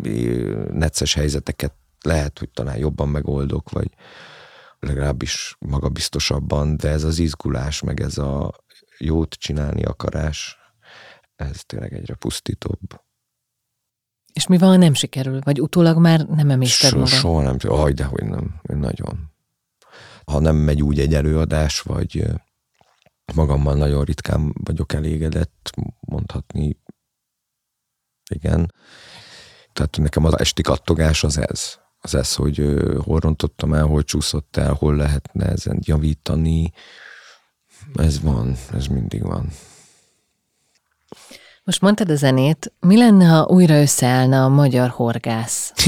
necces 0.71 1.13
helyzeteket 1.13 1.73
lehet, 2.01 2.39
hogy 2.39 2.49
talán 2.49 2.77
jobban 2.77 3.09
megoldok, 3.09 3.69
vagy 3.69 3.89
legalábbis 4.79 5.55
magabiztosabban, 5.59 6.77
de 6.77 6.89
ez 6.89 7.03
az 7.03 7.19
izgulás, 7.19 7.81
meg 7.81 7.99
ez 7.99 8.17
a 8.17 8.53
jót 8.97 9.33
csinálni 9.33 9.83
akarás, 9.83 10.57
ez 11.37 11.63
tényleg 11.65 11.93
egyre 11.93 12.15
pusztítóbb. 12.15 13.01
És 14.33 14.47
mi 14.47 14.57
van, 14.57 14.69
ha 14.69 14.75
nem 14.75 14.93
sikerül? 14.93 15.39
Vagy 15.39 15.61
utólag 15.61 15.97
már 15.97 16.25
nem 16.25 16.49
emészted 16.49 16.89
so, 16.89 16.95
magad? 16.95 17.13
Soha 17.13 17.41
nem, 17.41 17.57
aj, 17.61 17.93
de 17.93 18.03
hogy 18.03 18.23
nem, 18.23 18.61
nagyon. 18.61 19.31
Ha 20.25 20.39
nem 20.39 20.55
megy 20.55 20.81
úgy 20.81 20.99
egy 20.99 21.13
előadás, 21.13 21.81
vagy 21.81 22.25
magammal 23.33 23.75
nagyon 23.75 24.03
ritkán 24.03 24.53
vagyok 24.63 24.93
elégedett, 24.93 25.73
mondhatni, 25.99 26.81
igen. 28.29 28.73
Tehát 29.73 29.97
nekem 29.97 30.25
az 30.25 30.39
esti 30.39 30.61
kattogás 30.61 31.23
az 31.23 31.37
ez 31.37 31.77
az 32.07 32.15
ez, 32.15 32.35
hogy 32.35 32.57
hol 32.97 33.19
rontottam 33.19 33.73
el, 33.73 33.85
hol 33.85 34.03
csúszott 34.03 34.57
el, 34.57 34.73
hol 34.73 34.95
lehetne 34.95 35.45
ezen 35.45 35.79
javítani. 35.81 36.71
Ez 37.95 38.21
van, 38.21 38.55
ez 38.73 38.87
mindig 38.87 39.23
van. 39.23 39.49
Most 41.67 41.81
mondtad 41.81 42.09
a 42.09 42.15
zenét, 42.15 42.73
mi 42.79 42.97
lenne, 42.97 43.25
ha 43.25 43.45
újra 43.45 43.81
összeállna 43.81 44.43
a 44.43 44.47
magyar 44.47 44.89
horgász 44.89 45.73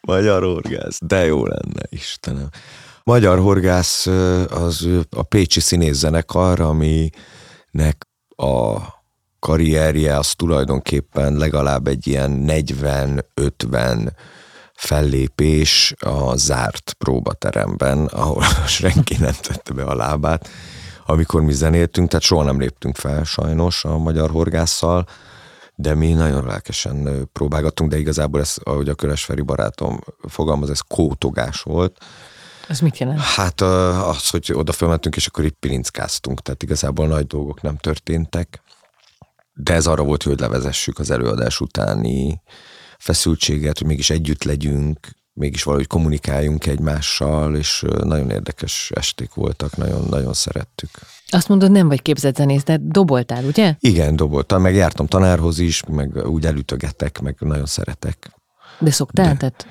magyar 0.00 0.42
horgász, 0.42 0.98
de 1.06 1.24
jó 1.24 1.46
lenne, 1.46 1.82
Istenem. 1.88 2.48
Magyar 3.04 3.38
horgász 3.38 4.06
az 4.50 4.88
a 5.10 5.22
Pécsi 5.22 5.60
színészzenekar, 5.60 6.60
aminek 6.60 8.06
a 8.36 8.76
karrierje 9.38 10.16
az 10.16 10.32
tulajdonképpen 10.32 11.32
legalább 11.32 11.86
egy 11.86 12.06
ilyen 12.06 12.44
40-50 12.46 14.08
fellépés 14.74 15.94
a 15.98 16.36
zárt 16.36 16.94
próbateremben, 16.98 18.06
ahol 18.06 18.44
senki 18.66 19.16
nem 19.18 19.34
tette 19.40 19.72
be 19.72 19.84
a 19.84 19.94
lábát, 19.94 20.48
amikor 21.10 21.42
mi 21.42 21.52
zenéltünk, 21.52 22.08
tehát 22.08 22.24
soha 22.24 22.44
nem 22.44 22.60
léptünk 22.60 22.96
fel 22.96 23.24
sajnos 23.24 23.84
a 23.84 23.98
magyar 23.98 24.30
horgásszal, 24.30 25.06
de 25.74 25.94
mi 25.94 26.12
nagyon 26.12 26.46
lelkesen 26.46 27.28
próbálgattunk, 27.32 27.90
de 27.90 27.98
igazából 27.98 28.40
ez, 28.40 28.54
ahogy 28.62 28.88
a 28.88 28.94
Köresferi 28.94 29.42
barátom 29.42 30.00
fogalmaz, 30.28 30.70
ez 30.70 30.80
kótogás 30.80 31.60
volt. 31.60 31.96
Ez 32.68 32.80
mit 32.80 32.98
jelent? 32.98 33.20
Hát 33.20 33.60
az, 33.60 34.30
hogy 34.30 34.50
oda 34.52 34.72
fölmentünk, 34.72 35.16
és 35.16 35.26
akkor 35.26 35.44
itt 35.44 35.56
pilinckáztunk, 35.60 36.40
tehát 36.40 36.62
igazából 36.62 37.06
nagy 37.06 37.26
dolgok 37.26 37.62
nem 37.62 37.76
történtek. 37.76 38.62
De 39.54 39.74
ez 39.74 39.86
arra 39.86 40.02
volt, 40.02 40.22
hogy 40.22 40.40
levezessük 40.40 40.98
az 40.98 41.10
előadás 41.10 41.60
utáni 41.60 42.42
feszültséget, 42.98 43.78
hogy 43.78 43.86
mégis 43.86 44.10
együtt 44.10 44.44
legyünk, 44.44 44.98
mégis 45.38 45.62
valahogy 45.62 45.86
kommunikáljunk 45.86 46.66
egymással, 46.66 47.56
és 47.56 47.84
nagyon 48.02 48.30
érdekes 48.30 48.90
esték 48.94 49.34
voltak, 49.34 49.76
nagyon-nagyon 49.76 50.32
szerettük. 50.32 50.90
Azt 51.28 51.48
mondod, 51.48 51.70
nem 51.70 51.88
vagy 51.88 52.02
képzett 52.02 52.36
zenész, 52.36 52.64
de 52.64 52.78
doboltál, 52.82 53.44
ugye? 53.44 53.74
Igen, 53.80 54.16
doboltam, 54.16 54.62
meg 54.62 54.74
jártam 54.74 55.06
tanárhoz 55.06 55.58
is, 55.58 55.82
meg 55.88 56.26
úgy 56.26 56.46
elütögetek, 56.46 57.20
meg 57.20 57.36
nagyon 57.38 57.66
szeretek. 57.66 58.30
De 58.78 58.90
szoktál? 58.90 59.26
De, 59.26 59.36
tehát... 59.36 59.66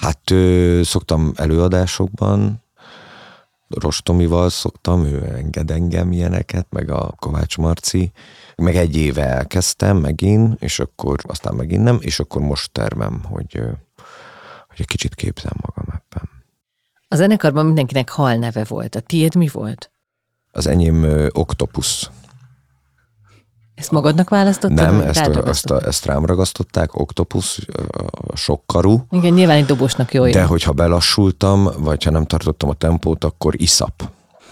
Hát 0.00 0.30
ö, 0.30 0.80
szoktam 0.84 1.32
előadásokban, 1.36 2.62
Rostomival 3.80 4.50
szoktam, 4.50 5.04
ő 5.04 5.34
enged 5.36 5.70
engem 5.70 6.12
ilyeneket, 6.12 6.66
meg 6.70 6.90
a 6.90 7.14
Kovács 7.18 7.56
Marci, 7.58 8.12
meg 8.56 8.76
egy 8.76 8.96
éve 8.96 9.26
elkezdtem 9.26 9.96
megint, 9.96 10.62
és 10.62 10.78
akkor 10.78 11.18
aztán 11.22 11.54
megint 11.54 11.82
nem, 11.82 11.98
és 12.00 12.20
akkor 12.20 12.42
most 12.42 12.72
tervem, 12.72 13.22
hogy, 13.24 13.62
hogy 14.72 14.80
egy 14.80 14.86
kicsit 14.86 15.14
képzem 15.14 15.52
magam 15.66 15.84
ebben. 15.88 16.28
A 17.08 17.16
zenekarban 17.16 17.66
mindenkinek 17.66 18.10
hal 18.10 18.34
neve 18.34 18.64
volt. 18.64 18.94
A 18.94 19.00
tiéd 19.00 19.34
mi 19.34 19.48
volt? 19.48 19.90
Az 20.52 20.66
enyém 20.66 21.28
Octopus. 21.32 22.10
Ezt 23.74 23.90
magadnak 23.90 24.28
választottad? 24.28 24.76
Nem, 24.76 25.00
ezt, 25.00 25.26
ezt, 25.26 25.70
a, 25.70 25.86
ezt 25.86 26.04
rám 26.04 26.24
ragasztották, 26.24 26.94
Octopus, 26.94 27.58
a 28.10 28.36
sokkarú. 28.36 29.06
Igen, 29.10 29.32
nyilván 29.32 29.56
egy 29.56 29.64
dobosnak 29.64 30.14
jó 30.14 30.30
De 30.30 30.44
hogyha 30.44 30.72
belassultam, 30.72 31.68
vagy 31.78 32.04
ha 32.04 32.10
nem 32.10 32.24
tartottam 32.24 32.68
a 32.68 32.74
tempót, 32.74 33.24
akkor 33.24 33.60
iszap. 33.60 34.10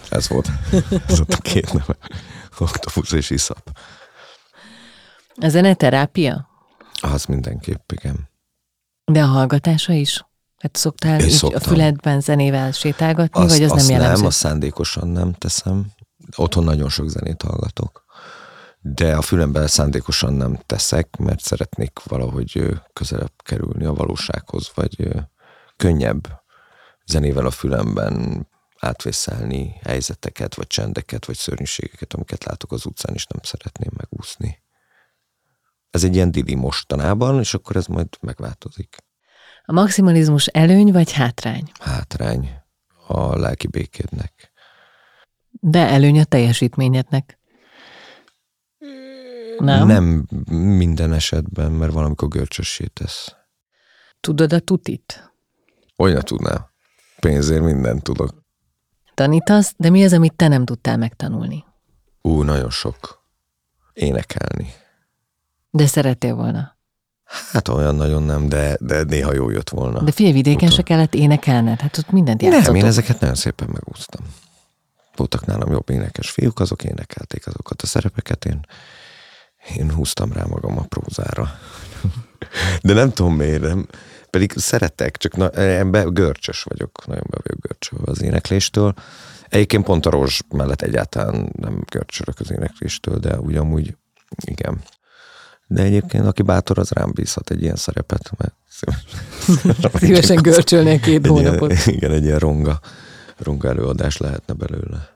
Ez 0.09 0.27
volt. 0.27 0.49
Ez 1.07 1.17
volt 1.17 1.33
a 1.33 1.41
két 1.41 1.73
neve. 1.73 1.97
Octopus 2.59 3.11
és 3.11 3.29
iszap. 3.29 3.69
A 5.41 5.47
zeneterápia? 5.47 6.49
Az 7.01 7.25
mindenképp, 7.25 7.91
igen. 7.91 8.30
De 9.11 9.23
a 9.23 9.25
hallgatása 9.25 9.93
is? 9.93 10.25
Hát 10.57 10.75
szoktál 10.75 11.19
így 11.19 11.39
a 11.53 11.59
füledben 11.59 12.21
zenével 12.21 12.71
sétálgatni, 12.71 13.41
azt, 13.41 13.57
vagy 13.57 13.63
az 13.63 13.71
azt 13.71 13.87
nem 13.87 13.95
jellemző? 13.95 14.17
Nem, 14.17 14.25
azt 14.25 14.37
szándékosan 14.37 15.07
nem 15.07 15.33
teszem. 15.33 15.85
Otthon 16.35 16.63
nagyon 16.63 16.89
sok 16.89 17.09
zenét 17.09 17.41
hallgatok. 17.41 18.05
De 18.79 19.15
a 19.15 19.21
fülemben 19.21 19.67
szándékosan 19.67 20.33
nem 20.33 20.59
teszek, 20.65 21.17
mert 21.17 21.39
szeretnék 21.39 21.99
valahogy 22.03 22.79
közelebb 22.93 23.31
kerülni 23.43 23.85
a 23.85 23.93
valósághoz, 23.93 24.71
vagy 24.75 25.07
könnyebb 25.77 26.41
zenével 27.05 27.45
a 27.45 27.51
fülemben 27.51 28.47
átvészelni 28.79 29.75
helyzeteket, 29.83 30.55
vagy 30.55 30.67
csendeket, 30.67 31.25
vagy 31.25 31.37
szörnyűségeket, 31.37 32.13
amiket 32.13 32.43
látok 32.43 32.71
az 32.71 32.85
utcán, 32.85 33.15
és 33.15 33.25
nem 33.25 33.41
szeretném 33.43 33.91
megúszni. 33.97 34.61
Ez 35.91 36.03
egy 36.03 36.15
ilyen 36.15 36.31
dili 36.31 36.55
mostanában, 36.55 37.39
és 37.39 37.53
akkor 37.53 37.75
ez 37.75 37.85
majd 37.85 38.07
megváltozik. 38.21 38.97
A 39.65 39.73
maximalizmus 39.73 40.47
előny 40.47 40.91
vagy 40.91 41.11
hátrány? 41.11 41.71
Hátrány 41.79 42.49
a 43.07 43.37
lelki 43.37 43.67
békédnek. 43.67 44.51
De 45.49 45.87
előny 45.87 46.19
a 46.19 46.23
teljesítményednek. 46.23 47.39
Nem? 49.57 49.87
Nem 49.87 50.25
minden 50.77 51.13
esetben, 51.13 51.71
mert 51.71 51.91
valamikor 51.93 52.27
görcsössé 52.27 52.85
tesz. 52.85 53.35
Tudod 54.19 54.53
a 54.53 54.59
tutit? 54.59 55.33
Olyan 55.97 56.21
tudná. 56.21 56.69
Pénzért 57.19 57.63
mindent 57.63 58.03
tudok. 58.03 58.43
Tanítasz, 59.13 59.73
de 59.77 59.89
mi 59.89 60.03
az, 60.03 60.13
amit 60.13 60.35
te 60.35 60.47
nem 60.47 60.65
tudtál 60.65 60.97
megtanulni? 60.97 61.65
Ú, 62.21 62.41
nagyon 62.41 62.69
sok. 62.69 63.25
Énekelni. 63.93 64.73
De 65.71 65.85
szerettél 65.85 66.35
volna? 66.35 66.79
Hát 67.51 67.67
olyan 67.67 67.95
nagyon 67.95 68.23
nem, 68.23 68.49
de, 68.49 68.77
de 68.79 69.03
néha 69.03 69.33
jó 69.33 69.49
jött 69.49 69.69
volna. 69.69 70.01
De 70.01 70.11
figyelj, 70.11 70.33
vidéken 70.33 70.69
se 70.69 70.81
kellett 70.81 71.13
énekelned, 71.13 71.79
hát 71.79 71.97
ott 71.97 72.11
mindent 72.11 72.41
játszottok. 72.41 72.65
Nem, 72.65 72.75
én 72.75 72.85
ezeket 72.85 73.19
nagyon 73.19 73.35
szépen 73.35 73.69
megúsztam. 73.71 74.25
Voltak 75.15 75.45
nálam 75.45 75.71
jobb 75.71 75.89
énekes 75.89 76.29
fiúk, 76.29 76.59
azok 76.59 76.83
énekelték 76.83 77.47
azokat 77.47 77.81
a 77.81 77.85
szerepeket, 77.85 78.45
én, 78.45 78.59
én 79.75 79.91
húztam 79.91 80.33
rá 80.33 80.43
magam 80.43 80.77
a 80.77 80.85
prózára. 80.89 81.51
De 82.81 82.93
nem 82.93 83.11
tudom 83.11 83.35
miért, 83.35 83.61
nem. 83.61 83.87
pedig 84.29 84.53
szeretek, 84.55 85.17
csak 85.17 85.35
na, 85.35 85.49
ebben 85.49 86.13
görcsös 86.13 86.63
vagyok, 86.63 87.05
nagyon 87.07 87.25
be 87.29 87.37
vagyok 87.43 87.61
görcsölve 87.61 88.11
az 88.11 88.21
énekléstől. 88.21 88.93
Egyébként 89.49 89.83
pont 89.83 90.05
a 90.05 90.09
rozs 90.09 90.41
mellett 90.49 90.81
egyáltalán 90.81 91.51
nem 91.57 91.81
görcsölök 91.89 92.39
az 92.39 92.51
énekléstől, 92.51 93.17
de 93.17 93.39
ugyanúgy 93.39 93.95
igen. 94.45 94.81
De 95.71 95.83
egyébként, 95.83 96.25
aki 96.25 96.41
bátor, 96.41 96.79
az 96.79 96.89
rám 96.89 97.11
bízhat 97.13 97.49
egy 97.49 97.61
ilyen 97.61 97.75
szerepet, 97.75 98.31
mert 98.37 98.55
szívesen 100.03 100.41
görcsölnék 100.41 101.01
két 101.01 101.27
hónapot. 101.27 101.71
Ilyen, 101.71 101.83
igen, 101.85 102.11
egy 102.11 102.23
ilyen 102.23 102.39
ronga, 102.39 102.79
ronga 103.37 103.67
előadás 103.67 104.17
lehetne 104.17 104.53
belőle. 104.53 105.09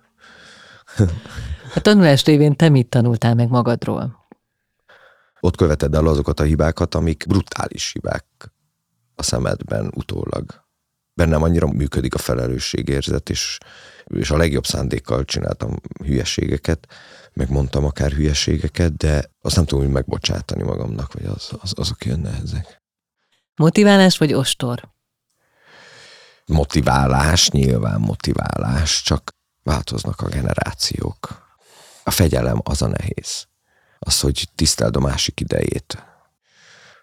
A 1.76 1.80
tanulás 1.80 2.24
révén 2.26 2.56
te 2.56 2.70
mit 2.70 2.88
tanultál 2.88 3.36
meg 3.36 3.50
magadról? 3.50 4.28
Ott 5.40 5.56
követed 5.56 5.96
el 5.96 6.08
azokat 6.08 6.40
a 6.40 6.44
hibákat, 6.44 6.96
amik 6.96 7.26
brutális 7.28 7.92
hibák 7.92 8.26
a 9.16 9.24
szemedben 9.24 9.92
utólag. 9.96 10.64
Bennem 11.14 11.44
annyira 11.44 11.68
működik 11.68 12.14
a 12.14 12.18
felelősségérzet, 12.18 13.30
és, 13.30 13.58
és 14.06 14.32
a 14.32 14.38
legjobb 14.38 14.66
szándékkal 14.66 15.26
csináltam 15.26 15.76
hülyeségeket, 16.04 16.88
meg 17.36 17.50
mondtam 17.50 17.86
akár 17.86 18.12
hülyeségeket, 18.12 18.96
de 18.96 19.30
azt 19.42 19.56
nem 19.56 19.66
tudom, 19.66 19.84
hogy 19.84 19.94
megbocsátani 19.94 20.64
magamnak, 20.64 21.14
vagy 21.14 21.26
az, 21.26 21.50
az, 21.62 21.74
azok 21.76 22.06
ilyen 22.06 22.20
nehezek. 22.20 22.82
Motiválás 23.56 24.18
vagy 24.18 24.34
ostor? 24.34 24.90
Motiválás, 26.46 27.50
nyilván 27.50 28.00
motiválás, 28.00 29.02
csak 29.02 29.36
változnak 29.64 30.22
a 30.22 30.28
generációk. 30.28 31.44
A 32.04 32.12
fegyelem 32.12 32.60
az 32.64 32.82
a 32.82 32.88
nehéz. 32.88 33.48
Az, 34.00 34.20
hogy 34.20 34.48
tiszteld 34.56 34.96
a 34.96 35.00
másik 35.00 35.40
idejét. 35.40 36.04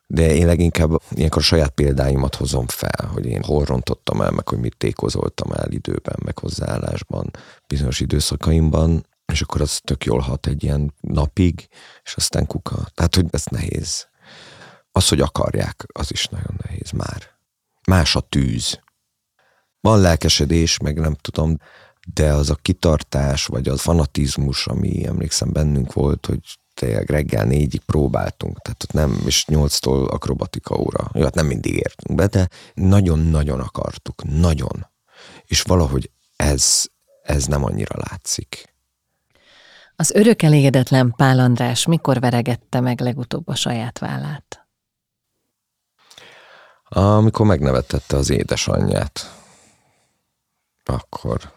De 0.06 0.34
én 0.34 0.46
leginkább 0.46 0.90
ilyenkor 1.10 1.42
a 1.42 1.44
saját 1.44 1.70
példáimat 1.70 2.34
hozom 2.34 2.66
fel, 2.66 3.06
hogy 3.12 3.26
én 3.26 3.42
hol 3.42 3.64
rontottam 3.64 4.20
el, 4.20 4.30
meg 4.30 4.48
hogy 4.48 4.58
mit 4.58 4.76
tékozoltam 4.76 5.52
el 5.52 5.70
időben, 5.70 6.16
meg 6.24 6.38
hozzáállásban, 6.38 7.30
bizonyos 7.66 8.00
időszakaimban, 8.00 9.06
és 9.32 9.40
akkor 9.40 9.60
az 9.60 9.80
tök 9.84 10.04
jól 10.04 10.20
hat 10.20 10.46
egy 10.46 10.62
ilyen 10.62 10.94
napig, 11.00 11.68
és 12.04 12.14
aztán 12.14 12.46
kuka. 12.46 12.86
Tehát, 12.94 13.14
hogy 13.14 13.26
ez 13.30 13.44
nehéz. 13.50 14.06
Az, 14.92 15.08
hogy 15.08 15.20
akarják, 15.20 15.84
az 15.92 16.10
is 16.10 16.26
nagyon 16.26 16.60
nehéz 16.64 16.90
már. 16.90 17.30
Más 17.86 18.16
a 18.16 18.20
tűz. 18.20 18.80
Van 19.80 20.00
lelkesedés, 20.00 20.78
meg 20.78 21.00
nem 21.00 21.14
tudom, 21.14 21.56
de 22.14 22.32
az 22.32 22.50
a 22.50 22.54
kitartás, 22.54 23.46
vagy 23.46 23.68
az 23.68 23.80
fanatizmus, 23.80 24.66
ami 24.66 25.06
emlékszem 25.06 25.52
bennünk 25.52 25.92
volt, 25.92 26.26
hogy 26.26 26.40
tényleg 26.74 27.10
reggel 27.10 27.44
négyig 27.44 27.80
próbáltunk, 27.80 28.58
tehát 28.58 28.82
ott 28.82 28.92
nem, 28.92 29.22
és 29.26 29.46
nyolctól 29.46 30.08
akrobatika 30.08 30.76
óra. 30.76 31.10
Jó, 31.14 31.22
hát 31.22 31.34
nem 31.34 31.46
mindig 31.46 31.74
értünk 31.74 32.18
be, 32.18 32.26
de 32.26 32.48
nagyon-nagyon 32.74 33.60
akartuk, 33.60 34.24
nagyon. 34.24 34.86
És 35.44 35.62
valahogy 35.62 36.10
ez, 36.36 36.84
ez 37.22 37.46
nem 37.46 37.64
annyira 37.64 37.96
látszik. 38.10 38.71
Az 39.96 40.10
örök 40.10 40.42
elégedetlen 40.42 41.12
Pál 41.16 41.38
András 41.38 41.86
mikor 41.86 42.20
veregette 42.20 42.80
meg 42.80 43.00
legutóbb 43.00 43.48
a 43.48 43.54
saját 43.54 43.98
vállát? 43.98 44.66
Amikor 46.88 47.46
megnevetette 47.46 48.16
az 48.16 48.30
édesanyját. 48.30 49.40
Akkor 50.84 51.52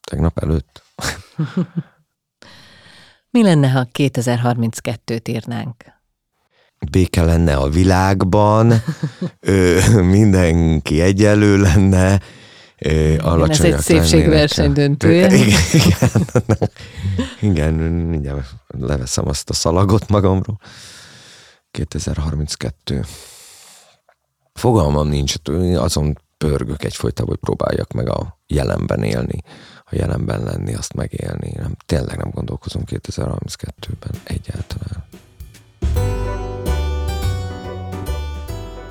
tegnap 0.00 0.38
előtt. 0.38 0.82
Mi 3.30 3.42
lenne, 3.42 3.70
ha 3.70 3.88
2032-t 3.92 5.28
írnánk? 5.28 5.84
Béke 6.90 7.22
lenne 7.22 7.56
a 7.56 7.68
világban, 7.68 8.72
ö, 9.40 9.80
mindenki 10.02 11.00
egyenlő 11.00 11.60
lenne, 11.60 12.20
igen, 12.78 13.50
ez 13.50 13.60
egy 13.60 13.78
szépségverseny 13.78 14.72
döntője. 14.72 15.34
Igen, 15.34 15.58
igen, 15.80 16.24
igen, 17.40 17.74
mindjárt 17.90 18.46
leveszem 18.66 19.28
azt 19.28 19.50
a 19.50 19.52
szalagot 19.52 20.08
magamról. 20.08 20.60
2032. 21.70 23.04
Fogalmam 24.52 25.08
nincs, 25.08 25.34
azon 25.74 26.18
pörgök 26.38 26.84
egyfolytában, 26.84 27.30
hogy 27.30 27.40
próbáljak 27.40 27.92
meg 27.92 28.08
a 28.08 28.38
jelenben 28.46 29.02
élni, 29.02 29.42
a 29.84 29.94
jelenben 29.94 30.42
lenni, 30.42 30.74
azt 30.74 30.94
megélni. 30.94 31.52
Nem, 31.56 31.76
tényleg 31.86 32.16
nem 32.16 32.30
gondolkozom 32.30 32.82
2032-ben 32.86 34.20
egyáltalán. 34.24 35.06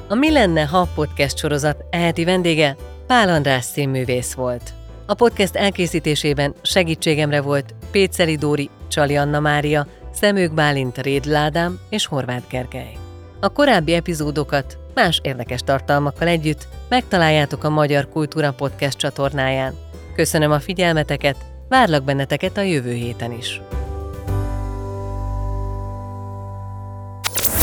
A 0.10 0.15
Mi 0.15 0.32
lenne, 0.32 0.65
ha 0.65 0.89
podcast 0.95 1.38
sorozat 1.38 1.84
eheti 1.89 2.23
vendége 2.23 2.76
Pál 3.08 3.30
András 3.30 3.65
színművész 3.65 4.34
volt. 4.34 4.74
A 5.06 5.13
podcast 5.13 5.56
elkészítésében 5.56 6.54
segítségemre 6.62 7.41
volt 7.41 7.76
Péceli 7.91 8.36
Dóri, 8.36 8.70
Csali 8.88 9.15
Anna 9.15 9.39
Mária, 9.39 9.88
Szemők 10.13 10.54
Bálint, 10.54 10.98
Rédl 10.98 11.36
Ádám 11.36 11.80
és 11.89 12.06
Horváth 12.06 12.50
Gergely. 12.50 12.98
A 13.39 13.50
korábbi 13.50 13.93
epizódokat 13.93 14.78
más 14.93 15.20
érdekes 15.24 15.62
tartalmakkal 15.62 16.28
együtt 16.28 16.67
megtaláljátok 16.89 17.63
a 17.63 17.70
Magyar 17.70 18.10
Kultúra 18.10 18.52
Podcast 18.52 18.98
csatornáján. 18.98 19.74
Köszönöm 20.15 20.52
a 20.52 20.60
figyelmeteket, 20.60 21.38
várlak 21.70 22.04
benneteket 22.04 22.58
a 22.58 22.62
jövő 22.62 22.93
héten 22.93 23.32
is. 23.32 23.62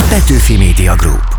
Petőfi 0.09 0.57
Media 0.57 0.95
Group 0.95 1.34